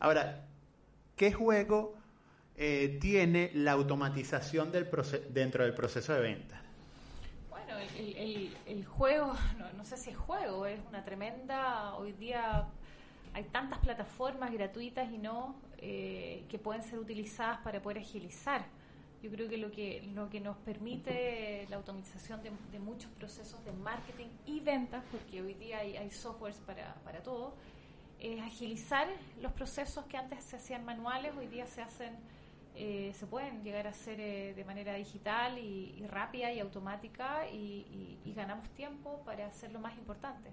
Ahora, 0.00 0.46
¿qué 1.16 1.32
juego 1.32 1.94
eh, 2.56 2.98
tiene 3.00 3.50
la 3.54 3.72
automatización 3.72 4.70
dentro 4.70 5.64
del 5.64 5.74
proceso 5.74 6.12
de 6.12 6.20
venta? 6.20 6.60
Bueno, 7.48 7.76
el, 8.66 8.84
juego, 8.84 9.34
no, 9.76 9.84
sé 9.84 9.96
si 9.96 10.10
es 10.10 10.16
juego, 10.16 10.66
es 10.66 10.78
una 10.88 11.04
tremenda, 11.04 11.94
hoy 11.94 12.12
día 12.12 12.66
hay 13.32 13.44
tantas 13.44 13.78
plataformas 13.78 14.52
gratuitas 14.52 15.10
y 15.10 15.18
no 15.18 15.56
eh, 15.78 16.44
que 16.48 16.58
pueden 16.58 16.82
ser 16.82 16.98
utilizadas 16.98 17.58
para 17.60 17.80
poder 17.80 17.98
agilizar. 17.98 18.64
Yo 19.22 19.30
creo 19.30 19.48
que 19.48 19.56
lo 19.56 19.70
que, 19.70 20.02
lo 20.14 20.28
que 20.28 20.40
nos 20.40 20.56
permite 20.58 21.66
la 21.70 21.76
automatización 21.76 22.42
de, 22.42 22.50
de 22.72 22.78
muchos 22.78 23.10
procesos 23.12 23.64
de 23.64 23.72
marketing 23.72 24.26
y 24.46 24.60
ventas, 24.60 25.02
porque 25.10 25.40
hoy 25.40 25.54
día 25.54 25.78
hay, 25.78 25.96
hay 25.96 26.10
softwares 26.10 26.58
para, 26.66 26.94
para 27.04 27.22
todo, 27.22 27.54
es 28.18 28.40
agilizar 28.40 29.08
los 29.40 29.52
procesos 29.52 30.04
que 30.06 30.16
antes 30.16 30.44
se 30.44 30.56
hacían 30.56 30.84
manuales, 30.84 31.32
hoy 31.36 31.46
día 31.46 31.66
se 31.66 31.82
hacen 31.82 32.16
eh, 32.74 33.12
se 33.14 33.26
pueden 33.26 33.62
llegar 33.62 33.86
a 33.86 33.90
hacer 33.90 34.18
eh, 34.18 34.54
de 34.54 34.64
manera 34.64 34.94
digital 34.94 35.58
y, 35.58 36.04
rápida 36.08 36.52
y 36.52 36.60
automática 36.60 37.46
y, 37.48 38.18
ganamos 38.34 38.68
tiempo 38.70 39.22
para 39.26 39.46
hacer 39.46 39.70
lo 39.72 39.78
más 39.78 39.96
importante. 39.98 40.50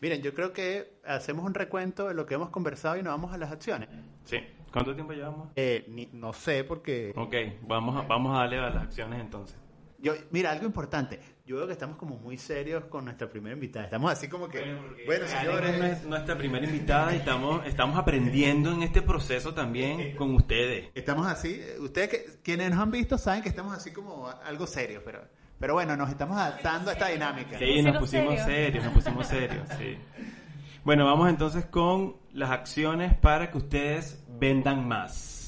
Miren, 0.00 0.22
yo 0.22 0.34
creo 0.34 0.52
que 0.52 0.94
hacemos 1.04 1.44
un 1.44 1.54
recuento 1.54 2.08
de 2.08 2.14
lo 2.14 2.24
que 2.26 2.34
hemos 2.34 2.50
conversado 2.50 2.96
y 2.96 3.02
nos 3.02 3.12
vamos 3.12 3.32
a 3.32 3.38
las 3.38 3.52
acciones. 3.52 3.88
Sí. 4.24 4.38
¿Cuánto 4.72 4.94
tiempo 4.94 5.12
llevamos? 5.12 5.48
Eh, 5.56 6.08
no 6.12 6.32
sé, 6.32 6.64
porque... 6.64 7.12
Ok, 7.16 7.34
vamos 7.66 7.96
a, 7.96 8.06
vamos 8.06 8.34
a 8.34 8.40
darle 8.40 8.58
a 8.58 8.70
las 8.70 8.84
acciones 8.84 9.20
entonces. 9.20 9.56
Yo, 9.98 10.14
mira, 10.30 10.50
algo 10.50 10.66
importante. 10.66 11.20
Yo 11.52 11.58
veo 11.58 11.66
que 11.66 11.74
estamos 11.74 11.98
como 11.98 12.16
muy 12.16 12.38
serios 12.38 12.84
con 12.86 13.04
nuestra 13.04 13.28
primera 13.28 13.54
invitada. 13.54 13.84
Estamos 13.84 14.10
así 14.10 14.26
como 14.26 14.48
que, 14.48 14.74
bueno, 15.04 15.26
señores, 15.28 15.98
es 15.98 16.04
nuestra 16.04 16.38
primera 16.38 16.64
invitada 16.64 17.12
y 17.12 17.18
estamos, 17.18 17.66
estamos 17.66 17.98
aprendiendo 17.98 18.72
en 18.72 18.82
este 18.82 19.02
proceso 19.02 19.52
también 19.52 20.16
con 20.16 20.34
ustedes. 20.34 20.88
Estamos 20.94 21.26
así. 21.26 21.60
Ustedes 21.78 22.08
que, 22.08 22.24
quienes 22.42 22.70
nos 22.70 22.78
han 22.78 22.90
visto 22.90 23.18
saben 23.18 23.42
que 23.42 23.50
estamos 23.50 23.76
así 23.76 23.92
como 23.92 24.30
algo 24.30 24.66
serios, 24.66 25.02
pero, 25.04 25.24
pero 25.58 25.74
bueno, 25.74 25.94
nos 25.94 26.08
estamos 26.08 26.38
adaptando 26.38 26.88
a 26.88 26.94
esta 26.94 27.08
dinámica. 27.08 27.58
Sí, 27.58 27.82
nos 27.82 27.98
pusimos 27.98 28.40
serios, 28.40 28.82
nos 28.82 28.94
pusimos 28.94 29.26
serios, 29.26 29.68
sí. 29.76 29.98
Bueno, 30.84 31.04
vamos 31.04 31.28
entonces 31.28 31.66
con 31.66 32.16
las 32.32 32.50
acciones 32.50 33.14
para 33.18 33.50
que 33.50 33.58
ustedes 33.58 34.24
vendan 34.26 34.88
más. 34.88 35.41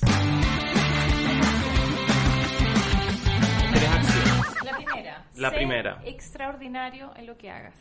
La 5.36 5.50
primera. 5.50 6.00
Extraordinario 6.04 7.12
en 7.16 7.26
lo 7.26 7.36
que 7.36 7.50
hagas. 7.50 7.74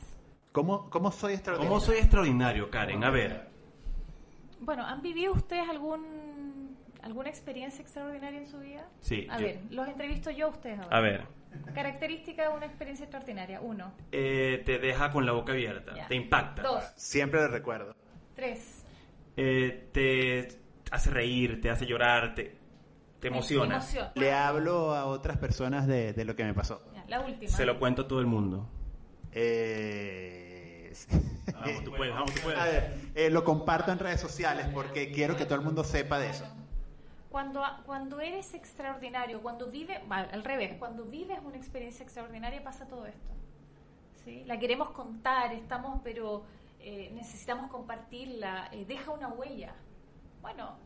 ¿Cómo, 0.52 0.90
¿Cómo 0.90 1.12
soy 1.12 1.34
extraordinario? 1.34 1.70
¿Cómo 1.70 1.82
soy 1.82 1.98
extraordinario, 1.98 2.70
Karen? 2.70 3.04
A 3.04 3.10
ver. 3.10 3.48
Bueno, 4.60 4.86
¿han 4.86 5.02
vivido 5.02 5.34
ustedes 5.34 5.68
algún 5.68 6.78
alguna 7.02 7.30
experiencia 7.30 7.82
extraordinaria 7.82 8.40
en 8.40 8.48
su 8.48 8.60
vida? 8.60 8.88
Sí. 9.02 9.28
A 9.30 9.38
ver, 9.38 9.60
los 9.70 9.88
entrevisto 9.88 10.32
yo 10.32 10.48
a 10.48 10.50
ustedes 10.50 10.80
ahora. 10.80 10.98
A 10.98 11.02
ver. 11.02 11.28
Característica 11.76 12.50
de 12.50 12.56
una 12.56 12.66
experiencia 12.66 13.04
extraordinaria. 13.04 13.62
Uno. 13.62 13.94
Eh, 14.12 14.64
te 14.66 14.80
deja 14.80 15.12
con 15.12 15.26
la 15.26 15.34
boca 15.34 15.52
abierta. 15.52 15.94
Te 16.08 16.16
impacta. 16.16 16.62
Dos. 16.64 16.84
Siempre 16.96 17.42
lo 17.42 17.50
recuerdo. 17.50 17.96
Tres. 18.36 18.86
Eh, 19.36 19.90
te 19.92 20.48
hace 20.92 21.10
reír, 21.10 21.60
te 21.62 21.70
hace 21.70 21.86
llorar, 21.86 22.36
te, 22.36 22.56
te 23.24 23.30
emociona. 23.30 23.82
Le 24.16 24.34
hablo 24.34 24.94
a 24.94 25.06
otras 25.06 25.38
personas 25.38 25.88
de, 25.88 26.14
de 26.14 26.26
lo 26.26 26.36
que 26.36 26.44
me 26.44 26.54
pasó. 26.54 26.82
La 27.08 27.22
última. 27.22 27.52
Se 27.52 27.66
lo 27.66 27.80
cuento 27.80 28.04
a 28.04 28.08
todo 28.08 28.20
el 28.20 28.26
mundo. 28.26 28.70
Eh... 29.32 30.94
Vamos, 31.54 31.84
tú 31.84 31.92
puedes, 31.92 32.14
vamos, 32.14 32.34
tú 32.34 32.42
puedes. 32.44 32.60
A 32.60 32.66
ver, 32.66 32.98
eh, 33.16 33.30
lo 33.30 33.44
comparto 33.44 33.92
en 33.92 34.00
redes 34.00 34.20
sociales 34.20 34.68
porque 34.74 35.12
quiero 35.12 35.36
que 35.36 35.46
todo 35.46 35.56
el 35.56 35.62
mundo 35.62 35.84
sepa 35.84 36.20
de 36.20 36.30
eso. 36.30 36.46
Cuando, 37.30 37.64
cuando 37.86 38.20
eres 38.20 38.54
extraordinario, 38.54 39.42
cuando 39.42 39.68
vives, 39.68 40.00
al 40.10 40.44
revés, 40.44 40.76
cuando 40.78 41.06
vives 41.06 41.40
una 41.44 41.58
experiencia 41.58 42.04
extraordinaria 42.04 42.64
pasa 42.64 42.88
todo 42.88 43.06
esto. 43.06 43.32
¿sí? 44.24 44.44
La 44.46 44.60
queremos 44.60 44.92
contar, 44.92 45.52
estamos, 45.54 46.02
pero 46.04 46.44
eh, 46.80 47.12
necesitamos 47.16 47.72
compartirla, 47.72 48.70
eh, 48.72 48.86
deja 48.86 49.12
una 49.12 49.30
huella. 49.30 49.74
Bueno, 50.42 50.78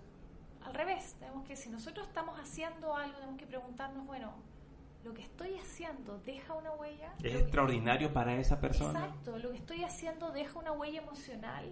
al 0.68 0.74
revés, 0.74 1.16
tenemos 1.20 1.46
que, 1.46 1.56
si 1.56 1.70
nosotros 1.70 2.08
estamos 2.08 2.40
haciendo 2.40 2.96
algo, 2.96 3.16
tenemos 3.16 3.40
que 3.40 3.48
preguntarnos, 3.48 4.06
bueno, 4.06 4.34
lo 5.04 5.14
que 5.14 5.22
estoy 5.22 5.58
haciendo 5.58 6.20
deja 6.20 6.54
una 6.54 6.72
huella. 6.74 7.14
Es 7.24 7.36
extraordinario 7.36 8.12
para 8.14 8.36
esa 8.36 8.60
persona. 8.60 9.00
Exacto, 9.00 9.38
lo 9.38 9.52
que 9.52 9.58
estoy 9.58 9.84
haciendo 9.84 10.32
deja 10.32 10.60
una 10.60 10.74
huella 10.74 11.02
emocional, 11.02 11.72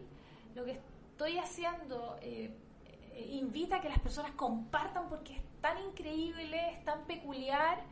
lo 0.55 0.63
que 0.63 0.79
estoy 1.12 1.38
haciendo 1.38 2.17
eh, 2.21 2.55
eh, 2.86 3.29
invita 3.31 3.77
a 3.77 3.81
que 3.81 3.89
las 3.89 3.99
personas 3.99 4.31
compartan 4.31 5.10
porque 5.10 5.34
es 5.34 5.41
tan 5.62 5.77
increíble, 5.79 6.71
es 6.71 6.84
tan 6.84 7.05
peculiar, 7.05 7.84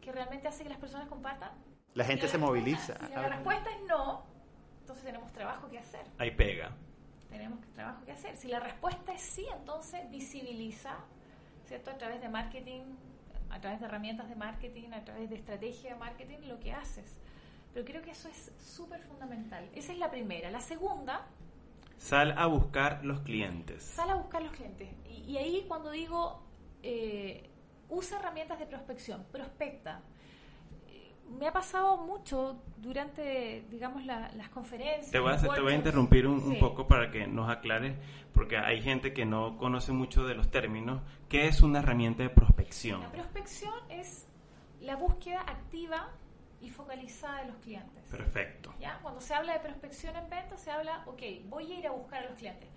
que 0.00 0.12
realmente 0.12 0.48
hace 0.48 0.64
que 0.64 0.68
las 0.68 0.78
personas 0.78 1.08
compartan. 1.08 1.52
La 1.94 2.04
gente 2.04 2.28
se 2.28 2.38
moviliza. 2.38 2.94
Si 3.06 3.14
la 3.14 3.28
respuesta 3.28 3.70
es 3.70 3.82
no, 3.88 4.24
entonces 4.80 5.04
tenemos 5.04 5.32
trabajo 5.32 5.68
que 5.70 5.78
hacer. 5.78 6.04
Ahí 6.18 6.32
pega. 6.32 6.72
Tenemos 7.34 7.60
trabajo 7.74 8.04
que 8.04 8.12
hacer. 8.12 8.36
Si 8.36 8.48
la 8.48 8.60
respuesta 8.60 9.12
es 9.12 9.20
sí, 9.20 9.44
entonces 9.58 10.08
visibiliza, 10.10 10.96
¿cierto? 11.66 11.90
A 11.90 11.98
través 11.98 12.20
de 12.20 12.28
marketing 12.28 12.82
a 13.54 13.60
través 13.60 13.78
de 13.78 13.86
herramientas 13.86 14.28
de 14.28 14.34
marketing, 14.34 14.90
a 14.92 15.04
través 15.04 15.30
de 15.30 15.36
estrategia 15.36 15.92
de 15.92 15.98
marketing, 15.98 16.38
lo 16.48 16.58
que 16.58 16.72
haces. 16.72 17.16
Pero 17.72 17.86
creo 17.86 18.02
que 18.02 18.10
eso 18.10 18.28
es 18.28 18.52
súper 18.58 19.00
fundamental. 19.02 19.68
Esa 19.74 19.92
es 19.92 19.98
la 19.98 20.10
primera. 20.10 20.50
La 20.50 20.60
segunda... 20.60 21.26
Sal 21.98 22.34
a 22.36 22.46
buscar 22.46 23.04
los 23.04 23.20
clientes. 23.20 23.84
Sal 23.84 24.10
a 24.10 24.14
buscar 24.16 24.42
los 24.42 24.52
clientes. 24.52 24.88
Y, 25.08 25.36
ahí 25.36 25.64
cuando 25.68 25.92
digo, 25.92 26.42
eh, 26.82 27.48
usa 27.88 28.18
herramientas 28.18 28.58
de 28.58 28.66
prospección, 28.66 29.24
prospecta 29.30 30.00
me 31.38 31.48
ha 31.48 31.52
pasado 31.52 31.96
mucho 31.98 32.62
durante, 32.76 33.64
digamos, 33.70 34.04
las 34.04 34.48
conferencias. 34.50 35.10
Te 35.10 35.18
voy 35.18 35.32
a, 35.32 35.36
te 35.36 35.60
voy 35.60 35.72
a 35.72 35.76
interrumpir 35.76 36.26
un, 36.26 36.58
poco 36.58 36.86
para 36.86 37.10
que 37.10 37.26
nos 37.26 37.48
aclares, 37.50 37.96
porque 38.32 38.56
hay 38.58 38.82
gente 38.82 39.12
que 39.12 39.24
no 39.24 39.56
conoce 39.56 39.92
mucho 39.92 40.24
de 40.24 40.34
los 40.34 40.50
términos. 40.50 41.02
¿Qué 41.28 41.46
es 41.48 41.60
una 41.62 41.80
herramienta 41.80 42.22
de 42.22 42.30
prospección? 42.30 43.00
La 43.00 43.10
prospección 43.10 43.74
es 43.88 44.26
la 44.80 44.96
búsqueda 44.96 45.40
activa 45.40 46.10
y 46.60 46.70
focalizada 46.70 47.42
de 47.42 47.48
los 47.48 47.56
clientes. 47.56 48.04
Perfecto. 48.10 48.74
¿Ya? 48.80 48.98
Cuando 49.02 49.20
se 49.20 49.34
habla 49.34 49.54
de 49.54 49.60
prospección 49.60 50.16
en 50.16 50.28
venta, 50.28 50.56
se 50.56 50.70
habla, 50.70 51.02
ok, 51.06 51.22
voy 51.48 51.72
a 51.72 51.78
ir 51.78 51.86
a 51.86 51.90
buscar 51.90 52.24
a 52.24 52.28
los 52.28 52.38
clientes. 52.38 52.68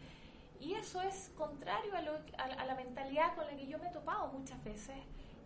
Y 0.60 0.74
eso 0.74 1.02
es 1.02 1.32
contrario 1.38 1.94
a, 1.96 2.44
a 2.44 2.66
la 2.66 2.76
mentalidad 2.76 3.36
con 3.36 3.46
la 3.46 3.56
que 3.56 3.68
yo 3.68 3.78
me 3.78 3.90
he 3.90 3.92
topado 3.92 4.28
muchas 4.30 4.62
veces. 4.64 4.96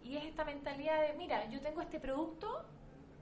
Y 0.04 0.18
es 0.18 0.24
esta 0.24 0.46
mentalidad 0.46 1.02
de, 1.02 1.14
mira, 1.18 1.48
yo 1.50 1.60
tengo 1.62 1.82
este 1.82 2.00
producto, 2.00 2.66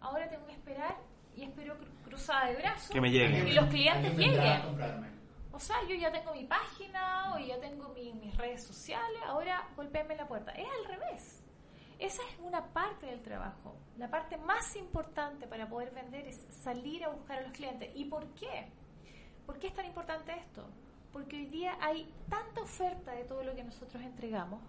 ahora 0.02 0.30
tengo 0.30 0.46
que 0.46 0.54
esperar 0.54 0.96
y 1.36 1.44
espero 1.44 1.76
cruzada 2.04 2.48
de 2.48 2.56
brazos 2.56 2.92
que 2.92 3.02
me 3.02 3.10
lleguen. 3.10 3.48
y 3.48 3.52
los 3.54 3.66
clientes 3.68 4.18
lleguen. 4.18 4.62
O 5.52 5.60
sea, 5.60 5.76
yo 5.88 5.96
ya 5.96 6.12
tengo 6.12 6.34
mi 6.34 6.46
página 6.46 7.34
o 7.34 7.40
ya 7.40 7.60
tengo 7.60 7.90
mis 7.90 8.38
redes 8.38 8.64
sociales, 8.64 9.20
ahora 9.26 9.68
golpeenme 9.76 10.16
la 10.16 10.28
puerta. 10.28 10.52
Es 10.52 10.68
al 10.68 10.86
revés. 10.86 11.44
Esa 11.98 12.22
es 12.24 12.40
una 12.40 12.66
parte 12.66 13.08
del 13.08 13.22
trabajo. 13.22 13.76
La 13.98 14.10
parte 14.10 14.38
más 14.38 14.76
importante 14.78 15.48
para 15.48 15.68
poder 15.68 15.92
vender 15.92 16.28
es 16.28 16.48
salir 16.50 17.04
a 17.04 17.10
buscar 17.10 17.40
a 17.40 17.42
los 17.42 17.52
clientes. 17.52 17.90
¿Y 17.94 18.06
por 18.06 18.26
qué? 18.36 18.72
¿Por 19.46 19.60
qué 19.60 19.68
es 19.68 19.74
tan 19.74 19.86
importante 19.86 20.32
esto? 20.34 20.66
Porque 21.12 21.36
hoy 21.36 21.46
día 21.48 21.78
hay 21.82 22.10
tanta 22.30 22.62
oferta 22.62 23.12
de 23.12 23.26
todo 23.26 23.44
lo 23.44 23.54
que 23.54 23.64
nosotros 23.64 24.02
entregamos 24.02 24.62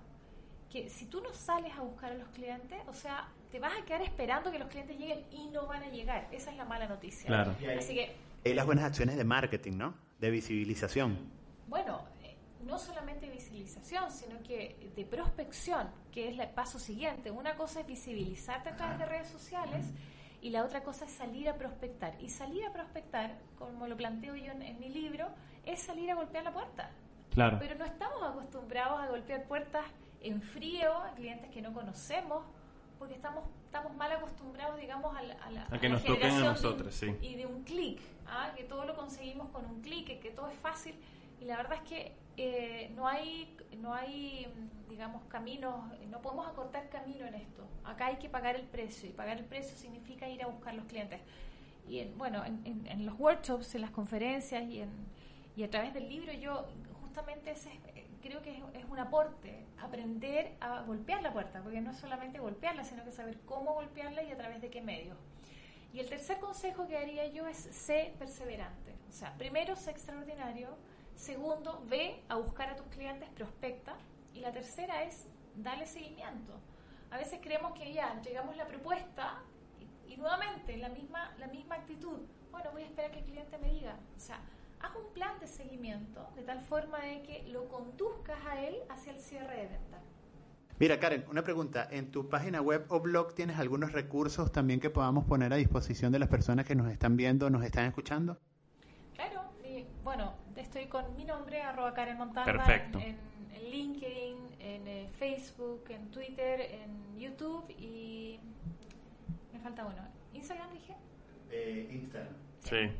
que 0.70 0.88
si 0.88 1.06
tú 1.06 1.20
no 1.20 1.32
sales 1.34 1.72
a 1.76 1.82
buscar 1.82 2.12
a 2.12 2.14
los 2.14 2.28
clientes, 2.28 2.80
o 2.86 2.94
sea, 2.94 3.28
te 3.50 3.58
vas 3.58 3.72
a 3.80 3.84
quedar 3.84 4.02
esperando 4.02 4.50
que 4.50 4.58
los 4.58 4.68
clientes 4.68 4.96
lleguen 4.98 5.24
y 5.30 5.48
no 5.48 5.66
van 5.66 5.82
a 5.82 5.88
llegar. 5.88 6.28
Esa 6.30 6.50
es 6.50 6.56
la 6.56 6.64
mala 6.64 6.86
noticia. 6.86 7.26
Claro. 7.26 7.54
Así 7.78 7.94
que... 7.94 8.16
Hay 8.44 8.54
las 8.54 8.64
buenas 8.64 8.84
acciones 8.84 9.16
de 9.16 9.24
marketing, 9.24 9.76
¿no? 9.76 9.94
De 10.18 10.30
visibilización. 10.30 11.18
Bueno, 11.66 12.04
eh, 12.22 12.36
no 12.64 12.78
solamente 12.78 13.28
visibilización, 13.28 14.10
sino 14.10 14.42
que 14.42 14.92
de 14.94 15.04
prospección, 15.04 15.90
que 16.10 16.28
es 16.28 16.38
el 16.38 16.48
paso 16.50 16.78
siguiente. 16.78 17.30
Una 17.30 17.56
cosa 17.56 17.80
es 17.80 17.86
visibilizarte 17.86 18.70
a 18.70 18.76
través 18.76 18.98
de 18.98 19.06
redes 19.06 19.28
sociales 19.28 19.86
y 20.40 20.50
la 20.50 20.64
otra 20.64 20.82
cosa 20.82 21.04
es 21.04 21.10
salir 21.10 21.48
a 21.48 21.56
prospectar. 21.56 22.14
Y 22.20 22.28
salir 22.28 22.64
a 22.64 22.72
prospectar, 22.72 23.36
como 23.58 23.86
lo 23.86 23.96
planteo 23.96 24.34
yo 24.36 24.52
en 24.52 24.80
mi 24.80 24.88
libro, 24.88 25.28
es 25.64 25.82
salir 25.82 26.10
a 26.10 26.14
golpear 26.14 26.44
la 26.44 26.52
puerta. 26.52 26.90
Claro. 27.30 27.58
Pero 27.60 27.74
no 27.76 27.84
estamos 27.84 28.22
acostumbrados 28.22 29.00
a 29.00 29.06
golpear 29.08 29.44
puertas 29.44 29.84
en 30.22 30.40
frío 30.40 30.92
a 30.92 31.14
clientes 31.14 31.50
que 31.50 31.62
no 31.62 31.72
conocemos, 31.72 32.44
porque 33.00 33.14
estamos, 33.14 33.44
estamos 33.64 33.96
mal 33.96 34.12
acostumbrados, 34.12 34.78
digamos, 34.78 35.16
a, 35.16 35.22
la, 35.22 35.66
a, 35.70 35.78
que 35.78 35.88
nos 35.88 36.04
toquen 36.04 36.32
a 36.32 36.40
nosotros, 36.40 36.94
sí. 36.94 37.16
Y 37.22 37.34
de 37.34 37.46
un 37.46 37.64
clic, 37.64 37.98
¿ah? 38.26 38.52
que 38.54 38.64
todo 38.64 38.84
lo 38.84 38.94
conseguimos 38.94 39.48
con 39.48 39.64
un 39.64 39.80
clic, 39.80 40.20
que 40.20 40.30
todo 40.30 40.50
es 40.50 40.58
fácil. 40.58 40.94
Y 41.40 41.46
la 41.46 41.56
verdad 41.56 41.78
es 41.82 41.88
que 41.88 42.12
eh, 42.36 42.92
no 42.94 43.08
hay, 43.08 43.56
no 43.78 43.94
hay, 43.94 44.52
digamos, 44.90 45.22
caminos, 45.28 45.76
no 46.10 46.20
podemos 46.20 46.46
acortar 46.46 46.90
camino 46.90 47.24
en 47.24 47.36
esto. 47.36 47.66
Acá 47.84 48.08
hay 48.08 48.16
que 48.16 48.28
pagar 48.28 48.54
el 48.54 48.66
precio, 48.66 49.08
y 49.08 49.12
pagar 49.12 49.38
el 49.38 49.46
precio 49.46 49.78
significa 49.78 50.28
ir 50.28 50.42
a 50.42 50.48
buscar 50.48 50.74
los 50.74 50.84
clientes. 50.84 51.20
Y 51.88 52.00
en, 52.00 52.18
bueno, 52.18 52.44
en, 52.44 52.86
en, 52.86 53.06
los 53.06 53.18
workshops, 53.18 53.74
en 53.74 53.80
las 53.80 53.90
conferencias 53.92 54.62
y, 54.68 54.82
en, 54.82 54.90
y 55.56 55.62
a 55.62 55.70
través 55.70 55.94
del 55.94 56.06
libro, 56.06 56.34
yo 56.34 56.66
justamente 57.00 57.52
ese, 57.52 57.70
creo 58.20 58.42
que 58.42 58.56
es, 58.56 58.62
es 58.74 58.85
un 58.85 58.98
aporte 58.98 59.66
aprender 59.78 60.56
a 60.61 60.83
golpear 60.83 61.22
la 61.22 61.33
puerta, 61.33 61.62
porque 61.62 61.80
no 61.80 61.90
es 61.90 61.98
solamente 61.98 62.38
golpearla, 62.38 62.85
sino 62.85 63.04
que 63.04 63.12
saber 63.12 63.38
cómo 63.46 63.74
golpearla 63.74 64.22
y 64.22 64.30
a 64.30 64.37
través 64.37 64.61
de 64.61 64.70
qué 64.70 64.80
medios. 64.80 65.16
Y 65.92 65.98
el 65.98 66.09
tercer 66.09 66.38
consejo 66.38 66.87
que 66.87 66.96
haría 66.96 67.26
yo 67.26 67.46
es 67.46 67.56
ser 67.56 68.12
perseverante. 68.14 68.94
O 69.09 69.12
sea, 69.12 69.35
primero, 69.37 69.74
sé 69.74 69.90
extraordinario. 69.90 70.76
Segundo, 71.16 71.85
ve 71.88 72.22
a 72.28 72.37
buscar 72.37 72.70
a 72.70 72.76
tus 72.76 72.87
clientes, 72.87 73.28
prospecta. 73.30 73.96
Y 74.33 74.40
la 74.40 74.52
tercera 74.52 75.02
es 75.02 75.26
darle 75.56 75.87
seguimiento. 75.87 76.61
A 77.11 77.18
veces 77.18 77.40
creemos 77.42 77.72
que 77.72 77.92
ya 77.92 78.12
entregamos 78.12 78.56
la 78.56 78.68
propuesta 78.68 79.42
y, 79.80 80.12
y 80.12 80.16
nuevamente 80.16 80.76
la 80.76 80.88
misma, 80.90 81.35
la 81.38 81.48
misma 81.48 81.74
actitud. 81.74 82.20
Bueno, 82.52 82.70
voy 82.70 82.83
a 82.83 82.87
esperar 82.87 83.11
que 83.11 83.18
el 83.18 83.24
cliente 83.24 83.59
me 83.59 83.70
diga. 83.70 83.98
O 84.16 84.20
sea, 84.20 84.40
haz 84.80 84.96
un 84.96 85.12
plan 85.12 85.38
de 85.40 85.46
seguimiento 85.46 86.28
de 86.34 86.42
tal 86.42 86.60
forma 86.60 86.98
de 87.00 87.22
que 87.22 87.44
lo 87.48 87.68
conduzcas 87.68 88.38
a 88.46 88.60
él 88.62 88.76
hacia 88.88 89.12
el 89.12 89.18
cierre 89.18 89.56
de 89.56 89.66
venta. 89.68 89.98
Mira, 90.78 90.98
Karen, 90.98 91.26
una 91.30 91.44
pregunta. 91.44 91.86
¿En 91.90 92.10
tu 92.10 92.30
página 92.30 92.62
web 92.62 92.86
o 92.88 93.00
blog 93.00 93.34
tienes 93.34 93.58
algunos 93.58 93.92
recursos 93.92 94.50
también 94.50 94.80
que 94.80 94.88
podamos 94.88 95.24
poner 95.26 95.52
a 95.52 95.56
disposición 95.56 96.10
de 96.10 96.18
las 96.18 96.30
personas 96.30 96.64
que 96.64 96.74
nos 96.74 96.90
están 96.90 97.18
viendo, 97.18 97.50
nos 97.50 97.62
están 97.62 97.84
escuchando? 97.84 98.38
Claro, 99.14 99.42
y, 99.62 99.84
bueno, 100.02 100.32
estoy 100.56 100.86
con 100.86 101.14
mi 101.16 101.26
nombre, 101.26 101.60
arroba 101.60 101.92
Karen 101.92 102.16
Montalva, 102.16 102.64
Perfecto. 102.64 102.98
En, 102.98 103.18
en 103.54 103.70
LinkedIn, 103.70 104.36
en 104.58 104.88
eh, 104.88 105.08
Facebook, 105.12 105.84
en 105.90 106.10
Twitter, 106.10 106.60
en 106.60 107.18
YouTube 107.18 107.68
y 107.78 108.40
me 109.52 109.58
falta 109.58 109.84
uno. 109.84 110.08
¿Instagram 110.32 110.70
dije? 110.72 110.96
Instagram. 111.90 112.32
Sí. 112.60 112.90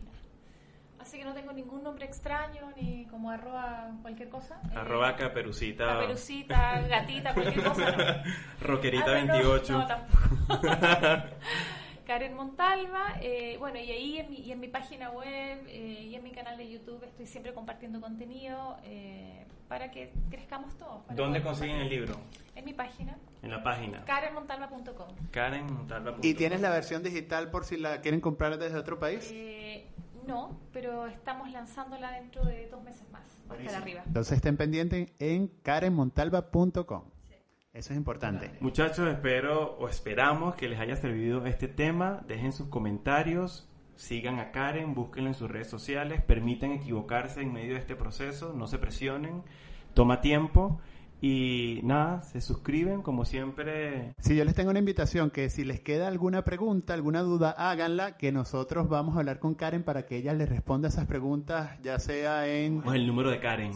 Así 1.01 1.19
que 1.19 1.25
no 1.25 1.33
tengo 1.33 1.53
ningún 1.53 1.83
nombre 1.83 2.05
extraño 2.05 2.71
ni 2.77 3.07
como 3.07 3.31
arroba 3.31 3.91
cualquier 4.03 4.29
cosa. 4.29 4.61
Eh, 4.71 4.75
Arroba 4.77 5.17
caperucita. 5.17 5.87
Caperucita, 5.87 6.81
gatita, 6.89 7.33
cualquier 7.35 7.65
cosa. 7.65 7.91
No. 7.93 8.05
Roquerita 8.61 9.05
Ah, 9.17 9.23
no, 9.25 9.33
28. 9.33 9.73
No, 9.79 9.87
tampoco. 9.87 10.61
Karen 12.07 12.35
Montalva, 12.35 13.15
eh, 13.21 13.57
bueno, 13.61 13.79
y 13.79 13.91
ahí 13.91 14.19
en 14.19 14.31
mi, 14.31 14.37
y 14.39 14.51
en 14.53 14.59
mi 14.59 14.67
página 14.69 15.11
web 15.11 15.65
eh, 15.69 16.07
y 16.11 16.15
en 16.17 16.23
mi 16.25 16.33
canal 16.33 16.57
de 16.57 16.69
YouTube 16.69 17.05
estoy 17.05 17.27
siempre 17.27 17.55
compartiendo 17.55 18.01
contenido 18.01 18.77
eh, 18.83 19.47
para 19.69 19.93
que 19.93 20.13
crezcamos 20.29 20.77
todos. 20.77 21.03
¿Dónde 21.15 21.41
consiguen 21.41 21.77
el 21.77 21.89
libro? 21.89 22.17
En 22.57 22.65
mi 22.65 22.73
página, 22.75 23.17
En 23.43 23.53
la 23.53 23.63
página. 23.63 24.05
karenmontalva.com. 24.05 25.09
Karen 25.31 25.73
Montalva. 25.73 26.17
¿Y 26.21 26.35
tienes 26.35 26.61
la 26.61 26.71
versión 26.71 27.05
digital 27.05 27.49
por 27.49 27.65
si 27.65 27.77
la 27.77 28.01
quieren 28.01 28.21
comprar 28.21 28.59
desde 28.59 28.77
otro 28.77 28.99
país? 28.99 29.31
Eh, 29.33 29.87
no, 30.31 30.61
pero 30.73 31.07
estamos 31.07 31.51
lanzándola 31.51 32.13
dentro 32.13 32.45
de 32.45 32.69
dos 32.69 32.83
meses 32.83 33.11
más. 33.11 33.23
Va 33.51 33.57
a 33.57 33.59
estar 33.59 33.83
arriba. 33.83 34.03
Entonces 34.07 34.37
estén 34.37 34.57
pendientes 34.57 35.13
en 35.19 35.49
karenmontalva.com. 35.63 37.03
Eso 37.73 37.93
es 37.93 37.97
importante. 37.97 38.51
Muchachos, 38.61 39.09
espero 39.09 39.77
o 39.79 39.89
esperamos 39.89 40.57
que 40.57 40.69
les 40.69 40.81
haya 40.81 40.97
servido 40.97 41.47
este 41.47 41.69
tema. 41.69 42.25
Dejen 42.27 42.53
sus 42.53 42.69
comentarios, 42.69 43.69
sigan 43.95 44.41
a 44.41 44.51
Karen, 44.51 44.95
búsquenla 44.95 45.31
en 45.31 45.35
sus 45.35 45.51
redes 45.51 45.69
sociales, 45.69 46.23
permitan 46.23 46.73
equivocarse 46.73 47.43
en 47.43 47.53
medio 47.53 47.75
de 47.75 47.81
este 47.81 47.95
proceso, 47.95 48.53
no 48.55 48.67
se 48.67 48.79
presionen, 48.79 49.43
toma 49.95 50.21
tiempo 50.21 50.81
y 51.21 51.81
nada, 51.83 52.23
se 52.23 52.41
suscriben 52.41 53.03
como 53.03 53.25
siempre. 53.25 54.15
Si 54.21 54.37
yo 54.37 54.45
les 54.45 54.55
tengo 54.55 54.71
una 54.71 54.79
invitación, 54.79 55.31
que 55.31 55.51
si 55.51 55.65
les 55.65 55.81
queda 55.81 56.09
alguna 56.09 56.45
pregunta, 56.45 56.95
alguna 56.95 57.21
duda, 57.23 57.51
háganla, 57.51 58.17
que 58.17 58.33
nosotros 58.33 58.89
vamos 58.89 59.17
a 59.17 59.21
hablar 59.21 59.39
con 59.39 59.55
Karen 59.55 59.83
para 59.83 60.07
que 60.07 60.17
ella 60.17 60.33
les 60.35 60.49
responda 60.49 60.89
esas 60.89 61.07
preguntas, 61.07 61.79
ya 61.83 61.99
sea 61.99 62.49
en, 62.49 62.83
O 62.87 62.93
el 62.95 63.07
número 63.07 63.31
de 63.31 63.41
Karen. 63.41 63.73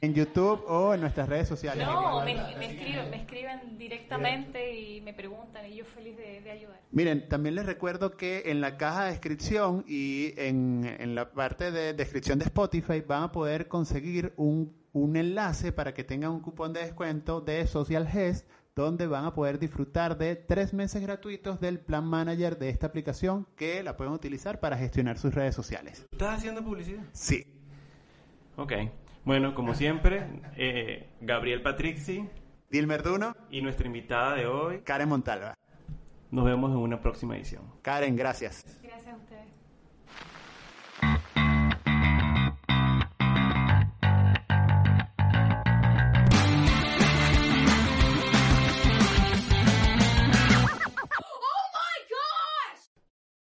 en 0.00 0.14
YouTube 0.14 0.62
o 0.68 0.94
en 0.94 1.00
nuestras 1.00 1.28
redes 1.28 1.48
sociales. 1.48 1.86
No, 1.86 2.24
me, 2.24 2.34
me 2.58 2.66
escriben, 2.66 3.10
me 3.10 3.16
escriben 3.22 3.78
directamente 3.78 4.78
y 4.78 5.00
me 5.00 5.12
preguntan 5.12 5.70
y 5.70 5.76
yo 5.76 5.84
feliz 5.84 6.16
de, 6.16 6.40
de 6.40 6.50
ayudar. 6.50 6.80
Miren, 6.92 7.28
también 7.28 7.54
les 7.54 7.66
recuerdo 7.66 8.16
que 8.16 8.44
en 8.46 8.60
la 8.60 8.76
caja 8.76 9.04
de 9.04 9.10
descripción 9.10 9.84
y 9.86 10.32
en, 10.36 10.84
en 10.98 11.14
la 11.14 11.30
parte 11.32 11.70
de 11.70 11.92
descripción 11.92 12.38
de 12.38 12.46
Spotify 12.46 13.02
van 13.06 13.24
a 13.24 13.32
poder 13.32 13.68
conseguir 13.68 14.32
un, 14.36 14.72
un 14.96 15.16
enlace 15.16 15.72
para 15.72 15.92
que 15.92 16.04
tengan 16.04 16.30
un 16.30 16.40
cupón 16.40 16.72
de 16.72 16.80
descuento 16.80 17.42
de 17.42 17.66
Social 17.66 18.08
Gest 18.08 18.48
donde 18.74 19.06
van 19.06 19.26
a 19.26 19.34
poder 19.34 19.58
disfrutar 19.58 20.16
de 20.16 20.36
tres 20.36 20.72
meses 20.72 21.02
gratuitos 21.02 21.60
del 21.60 21.80
plan 21.80 22.04
manager 22.04 22.58
de 22.58 22.70
esta 22.70 22.86
aplicación 22.86 23.46
que 23.56 23.82
la 23.82 23.96
pueden 23.96 24.14
utilizar 24.14 24.58
para 24.58 24.76
gestionar 24.76 25.18
sus 25.18 25.34
redes 25.34 25.54
sociales. 25.54 26.06
¿Estás 26.12 26.38
haciendo 26.38 26.64
publicidad? 26.64 27.02
Sí. 27.12 27.46
Ok. 28.56 28.72
Bueno, 29.24 29.54
como 29.54 29.74
siempre, 29.74 30.26
eh, 30.56 31.10
Gabriel 31.20 31.62
Patrixi 31.62 32.26
Dilmer 32.70 33.02
Duno, 33.02 33.36
y 33.50 33.60
nuestra 33.62 33.86
invitada 33.86 34.34
de 34.34 34.46
hoy. 34.46 34.80
Karen 34.80 35.08
Montalva. 35.08 35.54
Nos 36.30 36.44
vemos 36.44 36.70
en 36.70 36.78
una 36.78 37.00
próxima 37.00 37.36
edición. 37.36 37.62
Karen, 37.82 38.16
gracias. 38.16 38.80
Gracias 38.82 39.14
a 39.14 39.16
ustedes. 39.16 39.55